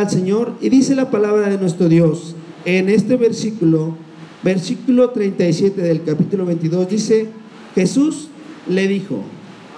al 0.00 0.10
Señor 0.10 0.54
y 0.60 0.68
dice 0.68 0.94
la 0.94 1.10
palabra 1.10 1.48
de 1.48 1.58
nuestro 1.58 1.88
Dios 1.88 2.34
en 2.64 2.88
este 2.88 3.16
versículo, 3.16 3.96
versículo 4.42 5.10
37 5.10 5.80
del 5.80 6.02
capítulo 6.02 6.44
22, 6.46 6.88
dice, 6.88 7.28
Jesús 7.74 8.28
le 8.68 8.88
dijo, 8.88 9.22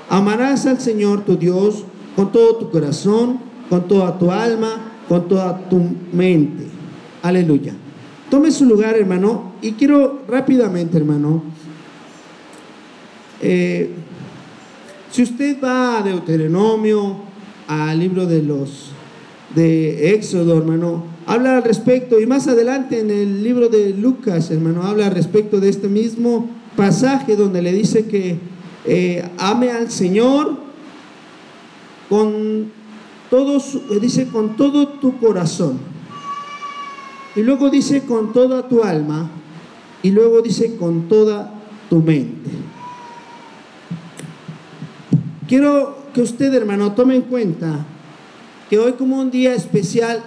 amarás 0.08 0.66
al 0.66 0.80
Señor 0.80 1.24
tu 1.24 1.37
Dios 1.37 1.85
con 2.16 2.32
todo 2.32 2.56
tu 2.56 2.71
corazón, 2.71 3.40
con 3.69 3.88
toda 3.88 4.19
tu 4.19 4.30
alma, 4.30 4.93
con 5.08 5.29
toda 5.29 5.69
tu 5.69 5.80
mente. 6.12 6.66
Aleluya. 7.23 7.75
Tome 8.30 8.50
su 8.50 8.64
lugar, 8.64 8.96
hermano, 8.96 9.52
y 9.61 9.73
quiero 9.73 10.23
rápidamente, 10.29 10.96
hermano, 10.96 11.43
eh, 13.41 13.91
si 15.11 15.23
usted 15.23 15.59
va 15.62 15.98
a 15.98 16.02
Deuteronomio, 16.02 17.16
al 17.66 17.98
libro 17.98 18.27
de 18.27 18.43
los 18.43 18.91
de 19.55 20.14
Éxodo, 20.14 20.59
hermano, 20.59 21.05
habla 21.27 21.59
al 21.59 21.64
respecto 21.64 22.21
y 22.21 22.26
más 22.26 22.49
adelante 22.49 23.00
en 23.00 23.11
el 23.11 23.43
libro 23.43 23.68
de 23.68 23.90
Lucas, 23.90 24.50
hermano, 24.50 24.82
habla 24.82 25.07
al 25.07 25.14
respecto 25.14 25.61
de 25.61 25.68
este 25.68 25.89
mismo 25.89 26.49
pasaje 26.76 27.36
donde 27.36 27.62
le 27.62 27.73
dice 27.73 28.07
que 28.07 28.39
eh, 28.85 29.29
ame 29.39 29.71
al 29.71 29.90
Señor 29.90 30.57
con 32.09 32.70
todo, 33.31 33.59
dice 34.00 34.27
con 34.28 34.56
todo 34.56 34.89
tu 34.89 35.19
corazón. 35.19 35.78
Y 37.34 37.42
luego 37.42 37.70
dice 37.70 38.03
con 38.03 38.33
toda 38.33 38.69
tu 38.69 38.83
alma. 38.83 39.31
Y 40.03 40.11
luego 40.11 40.42
dice 40.42 40.77
con 40.77 41.09
toda 41.09 41.55
tu 41.89 42.00
mente. 42.03 42.50
Quiero 45.48 45.97
que 46.12 46.20
usted, 46.20 46.53
hermano, 46.53 46.92
tome 46.92 47.17
en 47.17 47.23
cuenta 47.23 47.87
que 48.72 48.78
hoy 48.78 48.92
como 48.92 49.20
un 49.20 49.31
día 49.31 49.53
especial, 49.53 50.25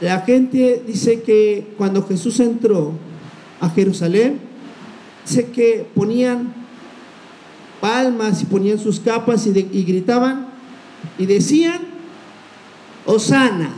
la 0.00 0.22
gente 0.22 0.82
dice 0.86 1.20
que 1.20 1.66
cuando 1.76 2.02
Jesús 2.02 2.40
entró 2.40 2.94
a 3.60 3.68
Jerusalén, 3.68 4.38
dice 5.26 5.50
que 5.50 5.86
ponían 5.94 6.54
palmas 7.82 8.40
y 8.40 8.46
ponían 8.46 8.78
sus 8.78 9.00
capas 9.00 9.46
y, 9.46 9.52
gritaban 9.82 10.46
y 11.18 11.26
decían, 11.26 11.78
Osana, 13.04 13.68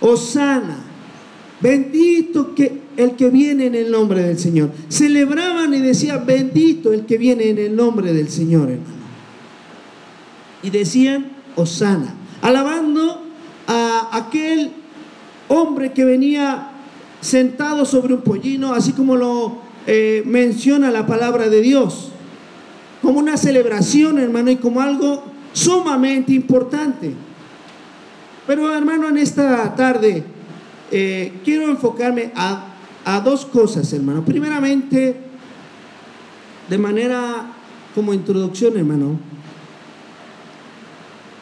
Osana, 0.00 0.78
bendito 1.60 2.54
que 2.54 2.80
el 2.96 3.14
que 3.14 3.28
viene 3.28 3.66
en 3.66 3.74
el 3.74 3.90
nombre 3.90 4.22
del 4.22 4.38
Señor. 4.38 4.70
Celebraban 4.88 5.74
y 5.74 5.80
decían, 5.80 6.24
bendito 6.24 6.94
el 6.94 7.04
que 7.04 7.18
viene 7.18 7.50
en 7.50 7.58
el 7.58 7.76
nombre 7.76 8.14
del 8.14 8.30
Señor, 8.30 8.70
hermano. 8.70 9.00
Y 10.62 10.70
decían, 10.70 11.39
Osana, 11.56 12.14
alabando 12.42 13.22
a 13.66 14.08
aquel 14.12 14.72
hombre 15.48 15.92
que 15.92 16.04
venía 16.04 16.70
sentado 17.20 17.84
sobre 17.84 18.14
un 18.14 18.22
pollino, 18.22 18.72
así 18.72 18.92
como 18.92 19.16
lo 19.16 19.58
eh, 19.86 20.22
menciona 20.26 20.90
la 20.90 21.06
palabra 21.06 21.48
de 21.48 21.60
Dios, 21.60 22.10
como 23.02 23.18
una 23.18 23.36
celebración, 23.36 24.18
hermano, 24.18 24.50
y 24.50 24.56
como 24.56 24.80
algo 24.80 25.24
sumamente 25.52 26.32
importante. 26.32 27.14
Pero, 28.46 28.74
hermano, 28.74 29.08
en 29.08 29.18
esta 29.18 29.74
tarde 29.74 30.24
eh, 30.90 31.32
quiero 31.44 31.68
enfocarme 31.70 32.32
a, 32.34 32.74
a 33.04 33.20
dos 33.20 33.46
cosas, 33.46 33.92
hermano. 33.92 34.24
Primeramente, 34.24 35.16
de 36.68 36.78
manera 36.78 37.52
como 37.94 38.14
introducción, 38.14 38.76
hermano, 38.76 39.18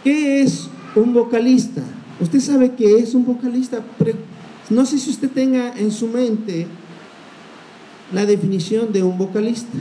¿Qué 0.08 0.40
es 0.40 0.70
un 0.96 1.12
vocalista? 1.12 1.82
Usted 2.18 2.40
sabe 2.40 2.72
que 2.74 2.96
es 2.96 3.14
un 3.14 3.26
vocalista. 3.26 3.84
No 4.70 4.86
sé 4.86 4.98
si 4.98 5.10
usted 5.10 5.28
tenga 5.28 5.74
en 5.76 5.90
su 5.90 6.06
mente 6.06 6.66
la 8.14 8.24
definición 8.24 8.90
de 8.90 9.02
un 9.02 9.18
vocalista. 9.18 9.76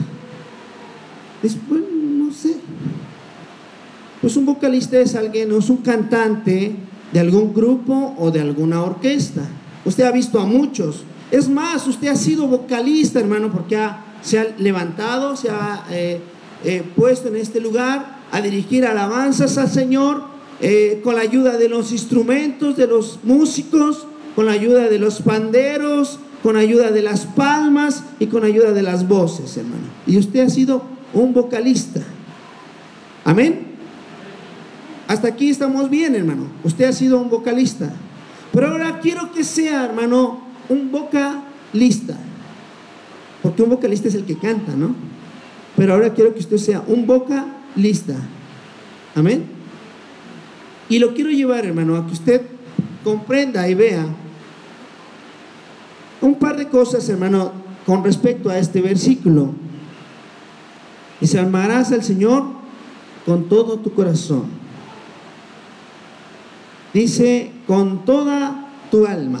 Después, 1.42 1.80
no 1.80 2.30
sé. 2.30 2.56
Pues 4.20 4.36
un 4.36 4.44
vocalista 4.44 4.98
es 4.98 5.14
alguien, 5.14 5.48
no 5.48 5.60
es 5.60 5.70
un 5.70 5.78
cantante 5.78 6.76
de 7.10 7.20
algún 7.20 7.54
grupo 7.54 8.14
o 8.18 8.30
de 8.30 8.42
alguna 8.42 8.82
orquesta. 8.82 9.48
Usted 9.86 10.04
ha 10.04 10.12
visto 10.12 10.38
a 10.38 10.44
muchos. 10.44 11.04
Es 11.30 11.48
más, 11.48 11.86
usted 11.86 12.08
ha 12.08 12.16
sido 12.16 12.46
vocalista, 12.48 13.18
hermano, 13.18 13.50
porque 13.50 13.78
se 14.20 14.38
ha 14.38 14.44
levantado, 14.58 15.36
se 15.36 15.48
ha 15.48 15.86
eh, 15.90 16.20
eh, 16.66 16.82
puesto 16.94 17.28
en 17.28 17.36
este 17.36 17.62
lugar 17.62 18.17
a 18.30 18.40
dirigir 18.40 18.86
alabanzas 18.86 19.58
al 19.58 19.70
Señor 19.70 20.22
eh, 20.60 21.00
con 21.04 21.14
la 21.14 21.22
ayuda 21.22 21.56
de 21.56 21.68
los 21.68 21.92
instrumentos, 21.92 22.76
de 22.76 22.86
los 22.86 23.20
músicos, 23.22 24.06
con 24.34 24.46
la 24.46 24.52
ayuda 24.52 24.88
de 24.88 24.98
los 24.98 25.22
panderos, 25.22 26.18
con 26.42 26.56
ayuda 26.56 26.90
de 26.90 27.02
las 27.02 27.26
palmas 27.26 28.02
y 28.18 28.26
con 28.26 28.44
ayuda 28.44 28.72
de 28.72 28.82
las 28.82 29.06
voces, 29.06 29.56
hermano. 29.56 29.84
Y 30.06 30.18
usted 30.18 30.40
ha 30.40 30.50
sido 30.50 30.82
un 31.12 31.32
vocalista. 31.32 32.00
Amén. 33.24 33.66
Hasta 35.06 35.28
aquí 35.28 35.48
estamos 35.48 35.88
bien, 35.88 36.14
hermano. 36.14 36.48
Usted 36.64 36.84
ha 36.84 36.92
sido 36.92 37.20
un 37.20 37.30
vocalista. 37.30 37.92
Pero 38.52 38.68
ahora 38.68 39.00
quiero 39.00 39.32
que 39.32 39.44
sea, 39.44 39.84
hermano, 39.84 40.40
un 40.68 40.90
vocalista. 40.90 42.16
Porque 43.42 43.62
un 43.62 43.70
vocalista 43.70 44.08
es 44.08 44.14
el 44.14 44.24
que 44.24 44.36
canta, 44.36 44.72
¿no? 44.74 44.94
Pero 45.76 45.94
ahora 45.94 46.12
quiero 46.14 46.34
que 46.34 46.40
usted 46.40 46.56
sea 46.56 46.82
un 46.86 47.06
vocalista 47.06 47.57
lista. 47.78 48.14
Amén. 49.14 49.44
Y 50.88 50.98
lo 50.98 51.14
quiero 51.14 51.30
llevar, 51.30 51.64
hermano, 51.66 51.96
a 51.96 52.06
que 52.06 52.12
usted 52.12 52.42
comprenda 53.04 53.68
y 53.68 53.74
vea 53.74 54.06
un 56.20 56.34
par 56.34 56.56
de 56.56 56.68
cosas, 56.68 57.08
hermano, 57.08 57.52
con 57.86 58.04
respecto 58.04 58.50
a 58.50 58.58
este 58.58 58.80
versículo. 58.80 59.52
Dice, 61.20 61.38
amarás 61.38 61.92
al 61.92 62.02
Señor 62.02 62.44
con 63.24 63.48
todo 63.48 63.78
tu 63.78 63.92
corazón. 63.92 64.44
Dice, 66.94 67.52
con 67.66 68.04
toda 68.04 68.68
tu 68.90 69.06
alma. 69.06 69.40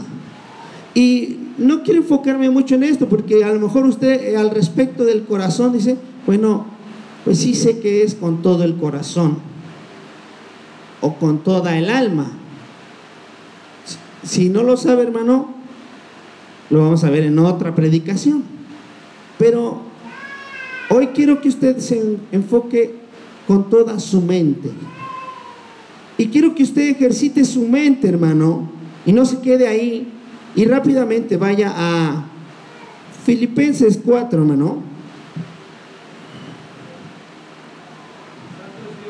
Y 0.94 1.38
no 1.58 1.82
quiero 1.82 2.00
enfocarme 2.00 2.50
mucho 2.50 2.74
en 2.74 2.84
esto, 2.84 3.08
porque 3.08 3.44
a 3.44 3.52
lo 3.52 3.60
mejor 3.60 3.86
usted 3.86 4.28
eh, 4.28 4.36
al 4.36 4.50
respecto 4.50 5.04
del 5.04 5.24
corazón 5.24 5.72
dice, 5.72 5.96
bueno, 6.26 6.66
pues 7.28 7.40
sí 7.40 7.54
sé 7.54 7.78
que 7.78 8.02
es 8.04 8.14
con 8.14 8.40
todo 8.40 8.64
el 8.64 8.76
corazón 8.78 9.36
o 11.02 11.16
con 11.16 11.44
toda 11.44 11.76
el 11.76 11.90
alma. 11.90 12.32
Si 14.22 14.48
no 14.48 14.62
lo 14.62 14.78
sabe, 14.78 15.02
hermano, 15.02 15.52
lo 16.70 16.78
vamos 16.84 17.04
a 17.04 17.10
ver 17.10 17.24
en 17.24 17.38
otra 17.38 17.74
predicación. 17.74 18.44
Pero 19.38 19.82
hoy 20.88 21.08
quiero 21.08 21.42
que 21.42 21.50
usted 21.50 21.76
se 21.80 22.16
enfoque 22.32 22.94
con 23.46 23.68
toda 23.68 24.00
su 24.00 24.22
mente. 24.22 24.70
Y 26.16 26.28
quiero 26.28 26.54
que 26.54 26.62
usted 26.62 26.88
ejercite 26.88 27.44
su 27.44 27.68
mente, 27.68 28.08
hermano, 28.08 28.70
y 29.04 29.12
no 29.12 29.26
se 29.26 29.38
quede 29.40 29.68
ahí 29.68 30.10
y 30.56 30.64
rápidamente 30.64 31.36
vaya 31.36 31.74
a 31.76 32.24
Filipenses 33.26 34.00
4, 34.02 34.40
hermano. 34.40 34.97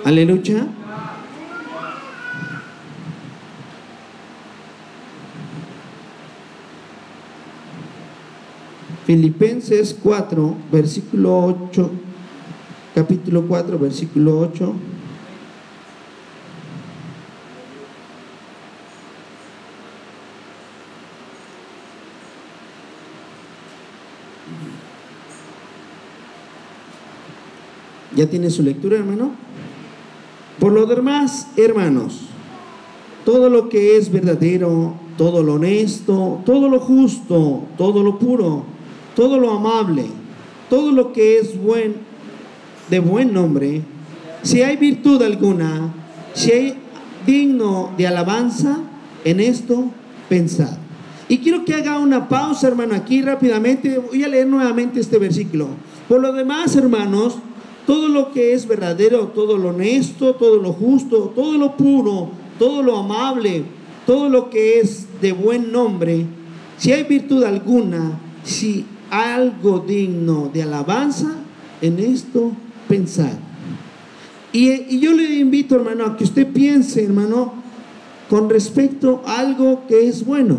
Aleluya. 0.09 0.67
Filipenses 9.05 9.95
4, 10.03 10.57
versículo 10.73 11.45
8, 11.45 11.91
capítulo 12.95 13.47
4, 13.47 13.79
versículo 13.79 14.39
8. 14.41 14.75
¿Ya 28.16 28.27
tiene 28.27 28.49
su 28.49 28.63
lectura, 28.63 28.97
hermano? 28.97 29.47
Por 30.59 30.72
lo 30.72 30.87
demás, 30.87 31.49
hermanos, 31.57 32.22
todo 33.25 33.49
lo 33.49 33.69
que 33.69 33.97
es 33.97 34.10
verdadero, 34.10 34.95
todo 35.16 35.43
lo 35.43 35.55
honesto, 35.55 36.41
todo 36.45 36.69
lo 36.69 36.81
justo, 36.81 37.65
todo 37.77 38.03
lo 38.03 38.19
puro, 38.19 38.65
todo 39.15 39.39
lo 39.39 39.53
amable, 39.53 40.07
todo 40.69 40.93
lo 40.93 41.13
que 41.13 41.39
es 41.39 41.60
buen, 41.60 41.97
de 42.91 42.99
buen 43.01 43.33
nombre, 43.33 43.83
si 44.43 44.63
hay 44.63 44.77
virtud 44.77 45.22
alguna, 45.22 45.93
si 46.34 46.53
hay 46.53 46.75
digno 47.27 47.93
de 47.97 48.07
alabanza, 48.07 48.78
en 49.25 49.41
esto 49.41 49.91
pensad. 50.28 50.78
Y 51.28 51.39
quiero 51.39 51.65
que 51.65 51.75
haga 51.75 51.99
una 51.99 52.28
pausa, 52.28 52.69
hermano, 52.69 52.95
aquí 52.95 53.21
rápidamente. 53.21 53.99
Voy 53.99 54.25
a 54.25 54.28
leer 54.28 54.47
nuevamente 54.47 55.01
este 55.01 55.19
versículo. 55.19 55.69
Por 56.09 56.22
lo 56.22 56.33
demás, 56.33 56.75
hermanos, 56.77 57.37
todo 57.89 58.09
lo 58.09 58.33
que 58.33 58.53
es 58.53 58.69
verdadero, 58.69 59.29
todo 59.29 59.57
lo 59.57 59.71
honesto, 59.71 60.35
todo 60.35 60.61
lo 60.61 60.75
justo, 60.75 61.33
todo 61.35 61.57
lo 61.57 61.75
puro, 61.75 62.29
todo 62.59 62.83
lo 62.83 62.99
amable, 62.99 63.65
todo 64.05 64.29
lo 64.29 64.51
que 64.51 64.79
es 64.79 65.07
de 65.23 65.33
buen 65.33 65.73
nombre, 65.73 66.27
si 66.77 66.93
hay 66.93 67.05
virtud 67.05 67.45
alguna, 67.45 68.21
si 68.45 68.85
algo 69.11 69.79
digno 69.79 70.51
de 70.53 70.65
alabanza, 70.65 71.37
en 71.81 71.99
esto 71.99 72.53
pensar. 72.89 73.39
Y, 74.53 74.69
y, 74.95 75.01
yo 75.01 75.15
le 75.15 75.39
invito, 75.39 75.75
hermano, 75.75 76.05
a 76.05 76.17
que 76.19 76.25
usted 76.25 76.47
piense, 76.47 77.03
hermano, 77.03 77.55
con 78.29 78.51
respecto 78.51 79.23
a 79.25 79.39
algo 79.39 79.87
que 79.89 80.09
es 80.09 80.27
bueno. 80.27 80.59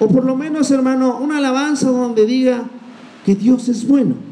O 0.00 0.08
por 0.08 0.24
lo 0.24 0.34
menos, 0.34 0.72
hermano, 0.72 1.18
una 1.20 1.36
alabanza 1.36 1.88
donde 1.88 2.26
diga 2.26 2.64
que 3.24 3.36
Dios 3.36 3.68
es 3.68 3.86
bueno. 3.86 4.31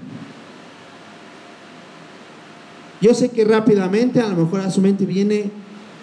Yo 3.01 3.15
sé 3.15 3.31
que 3.31 3.45
rápidamente, 3.45 4.21
a 4.21 4.29
lo 4.29 4.37
mejor 4.37 4.61
a 4.61 4.71
su 4.71 4.81
mente 4.81 5.07
viene 5.07 5.51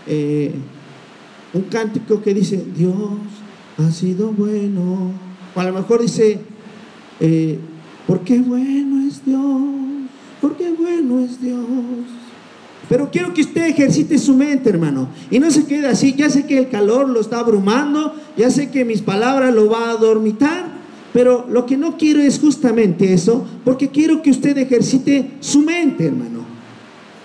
eh, 0.07 0.51
un 1.53 1.63
cántico 1.63 2.21
que 2.21 2.33
dice, 2.33 2.63
Dios 2.75 2.95
ha 3.77 3.91
sido 3.91 4.31
bueno. 4.31 5.11
O 5.55 5.59
a 5.59 5.63
lo 5.63 5.73
mejor 5.73 6.01
dice, 6.01 6.39
eh, 7.19 7.59
¿por 8.07 8.21
qué 8.21 8.39
bueno 8.39 9.07
es 9.07 9.23
Dios? 9.23 9.61
¿Por 10.41 10.57
qué 10.57 10.71
bueno 10.71 11.19
es 11.19 11.41
Dios? 11.41 11.65
Pero 12.89 13.09
quiero 13.11 13.33
que 13.33 13.41
usted 13.41 13.67
ejercite 13.67 14.17
su 14.17 14.33
mente, 14.33 14.69
hermano. 14.69 15.09
Y 15.29 15.39
no 15.39 15.51
se 15.51 15.65
quede 15.65 15.87
así. 15.87 16.13
Ya 16.13 16.29
sé 16.29 16.45
que 16.45 16.57
el 16.57 16.69
calor 16.69 17.09
lo 17.09 17.19
está 17.19 17.39
abrumando. 17.39 18.13
Ya 18.37 18.49
sé 18.49 18.69
que 18.71 18.85
mis 18.85 19.01
palabras 19.01 19.53
lo 19.53 19.69
va 19.69 19.91
a 19.91 19.97
dormitar. 19.97 20.77
Pero 21.11 21.45
lo 21.49 21.65
que 21.65 21.75
no 21.75 21.97
quiero 21.97 22.21
es 22.21 22.39
justamente 22.39 23.13
eso. 23.13 23.45
Porque 23.65 23.89
quiero 23.89 24.21
que 24.21 24.31
usted 24.31 24.57
ejercite 24.57 25.31
su 25.41 25.61
mente, 25.61 26.05
hermano. 26.05 26.36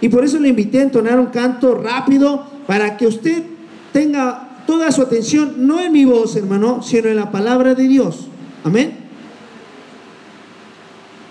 Y 0.03 0.09
por 0.09 0.25
eso 0.25 0.41
le 0.41 0.49
invité 0.49 0.81
a 0.81 0.83
entonar 0.83 1.21
un 1.21 1.27
canto 1.27 1.77
rápido 1.77 2.45
para 2.67 2.97
que 2.97 3.07
usted 3.07 3.45
tenga 3.93 4.65
toda 4.67 4.91
su 4.91 5.01
atención, 5.01 5.67
no 5.67 5.81
en 5.81 5.93
mi 5.93 6.05
voz, 6.05 6.35
hermano, 6.35 6.83
sino 6.83 7.09
en 7.09 7.17
la 7.17 7.31
palabra 7.31 7.75
de 7.75 7.87
Dios. 7.87 8.27
Amén. 8.65 8.97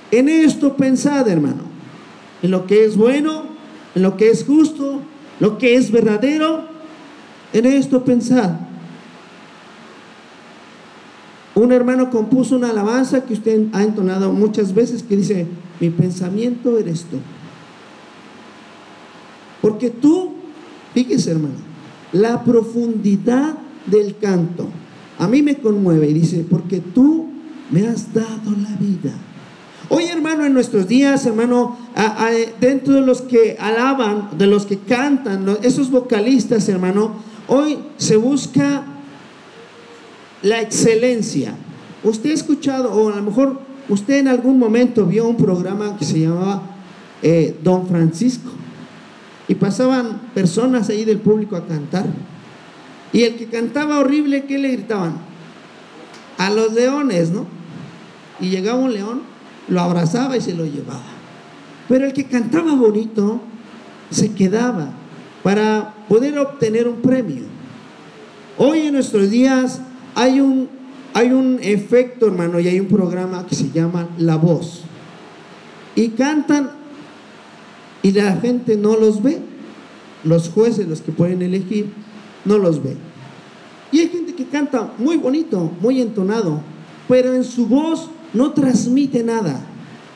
En 0.10 0.30
esto 0.30 0.78
pensad, 0.78 1.28
hermano. 1.28 1.64
En 2.42 2.52
lo 2.52 2.66
que 2.66 2.86
es 2.86 2.96
bueno, 2.96 3.44
en 3.94 4.04
lo 4.04 4.16
que 4.16 4.30
es 4.30 4.46
justo, 4.46 5.02
lo 5.42 5.58
que 5.58 5.76
es 5.76 5.92
verdadero. 5.92 6.64
En 7.52 7.66
esto 7.66 8.06
pensad. 8.06 8.52
Un 11.56 11.74
hermano 11.74 12.10
compuso 12.10 12.56
una 12.56 12.70
alabanza 12.70 13.26
que 13.26 13.34
usted 13.34 13.66
ha 13.74 13.84
entonado 13.84 14.32
muchas 14.32 14.74
veces 14.74 15.04
que 15.04 15.18
dice, 15.18 15.46
mi 15.82 15.90
pensamiento 15.90 16.78
eres 16.78 17.04
tú. 17.04 17.18
Porque 19.62 19.90
tú, 19.90 20.34
fíjese 20.94 21.32
hermano, 21.32 21.56
la 22.12 22.44
profundidad 22.44 23.58
del 23.86 24.18
canto 24.18 24.68
a 25.22 25.28
mí 25.28 25.44
me 25.44 25.56
conmueve 25.58 26.10
y 26.10 26.14
dice, 26.14 26.44
porque 26.50 26.80
tú 26.80 27.28
me 27.70 27.88
has 27.88 28.12
dado 28.12 28.56
la 28.60 28.76
vida. 28.78 29.14
Hoy, 29.88 30.06
hermano, 30.06 30.46
en 30.46 30.54
nuestros 30.54 30.88
días, 30.88 31.28
hermano, 31.28 31.78
dentro 32.60 32.96
de 32.96 33.02
los 33.02 33.22
que 33.22 33.56
alaban, 33.60 34.30
de 34.36 34.48
los 34.48 34.66
que 34.66 34.80
cantan, 34.80 35.46
esos 35.62 35.92
vocalistas, 35.92 36.68
hermano, 36.70 37.18
hoy 37.48 37.78
se 37.98 38.16
busca 38.18 38.84
la 40.42 40.60
excelencia. 40.60 41.54
Usted 42.04 42.32
ha 42.32 42.34
escuchado, 42.34 42.92
o 42.92 43.10
a 43.10 43.18
lo 43.18 43.22
mejor 43.22 43.60
usted 43.90 44.16
en 44.16 44.28
algún 44.28 44.58
momento 44.58 45.06
vio 45.06 45.28
un 45.28 45.38
programa 45.38 45.98
que 45.98 46.06
se 46.06 46.20
llamaba 46.20 46.64
eh, 47.22 47.56
Don 47.64 47.86
Francisco. 47.86 48.50
Y 49.52 49.56
pasaban 49.56 50.22
personas 50.34 50.88
ahí 50.88 51.04
del 51.04 51.18
público 51.18 51.58
a 51.58 51.68
cantar. 51.68 52.06
Y 53.12 53.24
el 53.24 53.36
que 53.36 53.48
cantaba 53.48 54.00
horrible, 54.00 54.46
¿qué 54.46 54.58
le 54.58 54.70
gritaban? 54.70 55.16
A 56.38 56.50
los 56.50 56.72
leones, 56.72 57.32
¿no? 57.32 57.46
Y 58.40 58.48
llegaba 58.48 58.80
un 58.80 58.94
león, 58.94 59.24
lo 59.68 59.82
abrazaba 59.82 60.38
y 60.38 60.42
se 60.42 60.54
lo 60.54 60.64
llevaba. 60.64 61.04
Pero 61.90 62.06
el 62.06 62.14
que 62.14 62.28
cantaba 62.28 62.74
bonito 62.76 63.42
se 64.10 64.32
quedaba 64.32 64.94
para 65.44 65.96
poder 66.08 66.40
obtener 66.40 66.88
un 66.88 67.02
premio. 67.02 67.44
Hoy 68.58 68.84
en 68.84 68.94
nuestros 68.94 69.30
días 69.30 69.82
hay 70.16 70.40
un, 70.40 70.70
hay 71.14 71.34
un 71.34 71.60
efecto, 71.62 72.28
hermano, 72.28 72.58
y 72.62 72.70
hay 72.70 72.80
un 72.80 72.88
programa 72.88 73.46
que 73.46 73.56
se 73.56 73.70
llama 73.70 74.08
La 74.18 74.38
Voz. 74.38 74.84
Y 75.94 76.08
cantan 76.12 76.81
y 78.04 78.12
la 78.12 78.38
gente 78.38 78.78
no 78.78 78.98
los 78.98 79.22
ve. 79.22 79.40
Los 80.24 80.50
jueces, 80.50 80.88
los 80.88 81.02
que 81.02 81.12
pueden 81.12 81.42
elegir, 81.42 81.92
no 82.46 82.58
los 82.58 82.84
ve. 82.84 82.96
Y 83.92 84.00
hay 84.00 84.10
gente 84.10 84.34
que 84.36 84.46
canta 84.46 84.94
muy 84.98 85.18
bonito, 85.18 85.72
muy 85.82 86.02
entonado, 86.02 86.62
pero 87.08 87.34
en 87.34 87.44
su 87.44 87.68
voz 87.68 88.10
no 88.34 88.52
transmite 88.52 89.24
nada. 89.24 89.66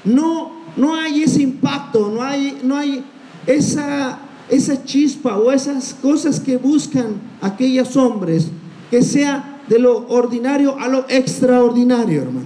No, 0.04 0.52
no 0.78 0.96
hay 0.96 1.24
ese 1.24 1.42
impacto, 1.42 2.12
no 2.14 2.22
hay, 2.22 2.60
no 2.64 2.78
hay 2.78 3.04
esa, 3.48 4.20
esa 4.50 4.84
chispa 4.84 5.38
o 5.38 5.52
esas 5.52 5.94
cosas 5.96 6.40
que 6.40 6.58
buscan 6.58 7.16
aquellos 7.42 7.98
hombres, 7.98 8.50
que 8.92 9.02
sea 9.02 9.62
de 9.68 9.80
lo 9.80 10.08
ordinario 10.08 10.78
a 10.80 10.88
lo 10.88 11.06
extraordinario, 11.10 12.22
hermano. 12.22 12.46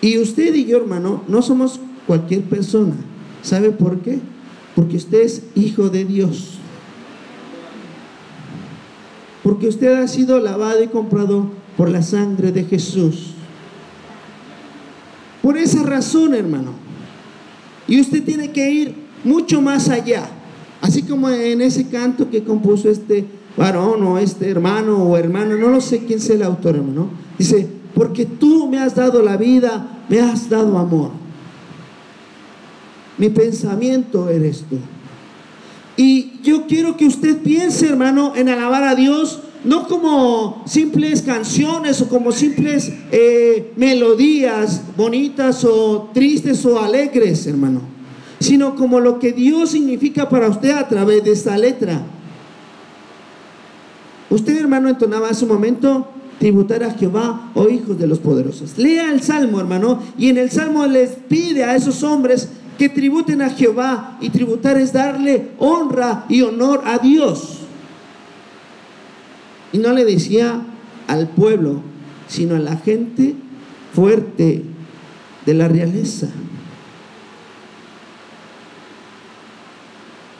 Y 0.00 0.18
usted 0.18 0.52
y 0.54 0.64
yo, 0.64 0.78
hermano, 0.78 1.22
no 1.28 1.40
somos 1.42 1.78
cualquier 2.06 2.42
persona. 2.42 2.94
¿Sabe 3.42 3.70
por 3.70 4.00
qué? 4.00 4.20
Porque 4.74 4.96
usted 4.96 5.22
es 5.22 5.42
hijo 5.54 5.88
de 5.90 6.04
Dios. 6.04 6.58
Porque 9.42 9.66
usted 9.66 9.92
ha 9.94 10.08
sido 10.08 10.38
lavado 10.38 10.82
y 10.82 10.88
comprado 10.88 11.50
por 11.76 11.90
la 11.90 12.02
sangre 12.02 12.52
de 12.52 12.64
Jesús. 12.64 13.32
Por 15.42 15.58
esa 15.58 15.82
razón, 15.82 16.34
hermano. 16.34 16.72
Y 17.88 18.00
usted 18.00 18.22
tiene 18.22 18.52
que 18.52 18.70
ir 18.70 18.94
mucho 19.24 19.60
más 19.60 19.88
allá. 19.88 20.28
Así 20.80 21.02
como 21.02 21.28
en 21.28 21.60
ese 21.60 21.88
canto 21.88 22.30
que 22.30 22.44
compuso 22.44 22.88
este 22.88 23.26
varón 23.56 24.02
o 24.04 24.18
este 24.18 24.48
hermano 24.48 24.98
o 24.98 25.16
hermana, 25.16 25.56
no 25.56 25.68
lo 25.68 25.80
sé 25.80 26.04
quién 26.06 26.20
sea 26.20 26.36
el 26.36 26.42
autor, 26.42 26.76
hermano. 26.76 27.08
Dice, 27.38 27.68
porque 27.94 28.24
tú 28.24 28.68
me 28.68 28.78
has 28.78 28.94
dado 28.94 29.22
la 29.22 29.36
vida, 29.36 30.04
me 30.08 30.20
has 30.20 30.48
dado 30.48 30.78
amor. 30.78 31.21
Mi 33.22 33.28
pensamiento 33.28 34.28
eres 34.28 34.64
tú. 34.68 34.78
Y 35.96 36.40
yo 36.42 36.66
quiero 36.66 36.96
que 36.96 37.06
usted 37.06 37.38
piense, 37.38 37.86
hermano, 37.86 38.32
en 38.34 38.48
alabar 38.48 38.82
a 38.82 38.96
Dios, 38.96 39.38
no 39.62 39.86
como 39.86 40.64
simples 40.66 41.22
canciones 41.22 42.00
o 42.00 42.08
como 42.08 42.32
simples 42.32 42.92
eh, 43.12 43.74
melodías 43.76 44.82
bonitas 44.96 45.64
o 45.64 46.10
tristes 46.12 46.66
o 46.66 46.80
alegres, 46.80 47.46
hermano, 47.46 47.82
sino 48.40 48.74
como 48.74 48.98
lo 48.98 49.20
que 49.20 49.30
Dios 49.30 49.70
significa 49.70 50.28
para 50.28 50.48
usted 50.48 50.72
a 50.72 50.88
través 50.88 51.22
de 51.22 51.30
esta 51.30 51.56
letra. 51.56 52.02
Usted, 54.30 54.58
hermano, 54.58 54.88
entonaba 54.88 55.28
en 55.28 55.36
su 55.36 55.46
momento 55.46 56.08
tributar 56.40 56.82
a 56.82 56.90
Jehová, 56.90 57.52
oh 57.54 57.68
hijos 57.68 57.96
de 58.00 58.08
los 58.08 58.18
poderosos. 58.18 58.76
Lea 58.78 59.12
el 59.12 59.22
Salmo, 59.22 59.60
hermano, 59.60 60.00
y 60.18 60.28
en 60.28 60.38
el 60.38 60.50
Salmo 60.50 60.84
les 60.88 61.10
pide 61.10 61.62
a 61.62 61.76
esos 61.76 62.02
hombres 62.02 62.48
que 62.82 62.88
tributen 62.88 63.40
a 63.42 63.50
Jehová 63.50 64.18
y 64.20 64.30
tributar 64.30 64.76
es 64.76 64.92
darle 64.92 65.50
honra 65.60 66.26
y 66.28 66.42
honor 66.42 66.82
a 66.84 66.98
Dios. 66.98 67.58
Y 69.72 69.78
no 69.78 69.92
le 69.92 70.04
decía 70.04 70.60
al 71.06 71.28
pueblo, 71.28 71.80
sino 72.26 72.56
a 72.56 72.58
la 72.58 72.76
gente 72.78 73.36
fuerte 73.94 74.64
de 75.46 75.54
la 75.54 75.68
realeza. 75.68 76.26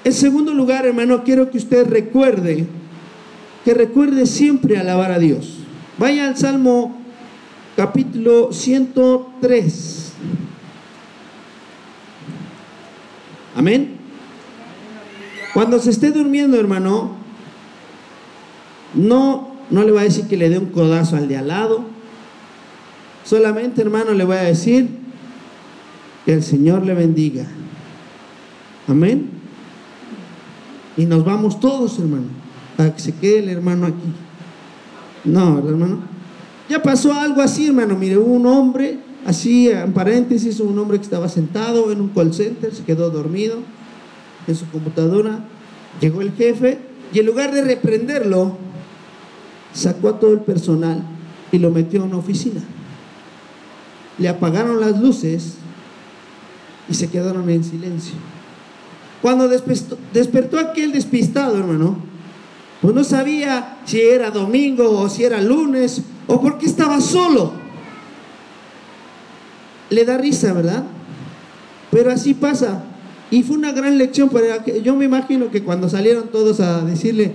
En 0.03 0.13
segundo 0.13 0.53
lugar, 0.53 0.85
hermano, 0.85 1.23
quiero 1.23 1.49
que 1.49 1.59
usted 1.59 1.87
recuerde, 1.87 2.67
que 3.65 3.73
recuerde 3.73 4.27
siempre 4.27 4.79
alabar 4.79 5.13
a 5.13 5.21
Dios. 5.21 5.59
Vaya 5.97 6.27
al 6.27 6.37
Salmo 6.37 6.97
capítulo 7.77 8.53
103. 8.53 10.13
Amén. 13.55 13.97
Cuando 15.53 15.79
se 15.79 15.91
esté 15.91 16.11
durmiendo, 16.11 16.59
hermano, 16.59 17.17
no, 18.95 19.55
no 19.71 19.83
le 19.85 19.93
voy 19.93 20.01
a 20.01 20.05
decir 20.05 20.27
que 20.27 20.37
le 20.37 20.49
dé 20.49 20.59
un 20.59 20.67
codazo 20.67 21.17
al 21.17 21.29
de 21.29 21.37
al 21.37 21.49
lado. 21.49 21.85
Solamente, 23.25 23.83
hermano, 23.83 24.13
le 24.13 24.25
voy 24.25 24.37
a 24.37 24.43
decir 24.43 24.89
que 26.25 26.35
el 26.35 26.43
Señor 26.43 26.85
le 26.85 26.95
bendiga. 26.95 27.47
Amén. 28.89 29.31
Y 30.97 31.05
nos 31.07 31.25
vamos 31.25 31.61
todos, 31.61 31.99
hermano, 31.99 32.27
para 32.77 32.95
que 32.95 33.01
se 33.01 33.15
quede 33.15 33.41
el 33.41 33.49
hermano 33.49 33.87
aquí. 33.87 34.13
No, 35.25 35.59
hermano. 35.59 36.01
Ya 36.69 36.83
pasó 36.83 37.13
algo 37.13 37.41
así, 37.43 37.67
hermano. 37.67 37.97
Mire, 37.97 38.17
un 38.17 38.47
hombre 38.47 38.99
Así, 39.25 39.69
en 39.69 39.93
paréntesis, 39.93 40.61
un 40.61 40.79
hombre 40.79 40.99
que 40.99 41.05
estaba 41.05 41.29
sentado 41.29 41.93
en 41.93 42.01
un 42.01 42.09
call 42.09 42.35
center, 42.35 42.75
se 42.75 42.85
quedó 42.85 43.11
dormido 43.11 43.59
en 44.47 44.55
su 44.57 44.69
computadora 44.69 45.45
Llegó 46.01 46.23
el 46.23 46.33
jefe 46.33 46.79
y 47.13 47.19
en 47.19 47.27
lugar 47.27 47.53
de 47.53 47.63
reprenderlo, 47.63 48.57
sacó 49.75 50.09
a 50.09 50.21
todo 50.21 50.33
el 50.33 50.41
personal 50.41 51.03
y 51.51 51.59
lo 51.59 51.71
metió 51.71 52.01
en 52.01 52.09
una 52.09 52.19
oficina. 52.19 52.61
Le 54.19 54.29
apagaron 54.29 54.81
las 54.81 55.01
luces 55.01 55.55
y 56.89 56.95
se 56.95 57.09
quedaron 57.09 57.49
en 57.51 57.65
silencio. 57.65 58.15
Cuando 59.21 59.49
despertó, 59.49 59.99
despertó 60.13 60.59
aquel 60.59 60.93
despistado, 60.93 61.59
hermano, 61.59 61.97
pues 62.81 62.95
no 62.95 63.05
sabía 63.05 63.79
si 63.85 64.01
era 64.01 64.31
domingo 64.31 64.99
o 64.99 65.09
si 65.09 65.25
era 65.25 65.41
lunes 65.41 66.03
o 66.27 66.41
porque 66.41 66.67
estaba 66.67 67.01
solo. 67.01 67.53
Le 69.93 70.05
da 70.05 70.17
risa, 70.17 70.53
¿verdad? 70.53 70.85
Pero 71.91 72.11
así 72.11 72.33
pasa. 72.33 72.85
Y 73.31 73.43
fue 73.43 73.57
una 73.57 73.73
gran 73.73 73.99
lección 73.99 74.31
para 74.31 74.65
yo 74.65 74.97
me 74.97 75.05
imagino 75.05 75.51
que 75.51 75.63
cuando 75.63 75.89
salieron 75.89 76.29
todos 76.29 76.61
a 76.61 76.83
decirle 76.83 77.35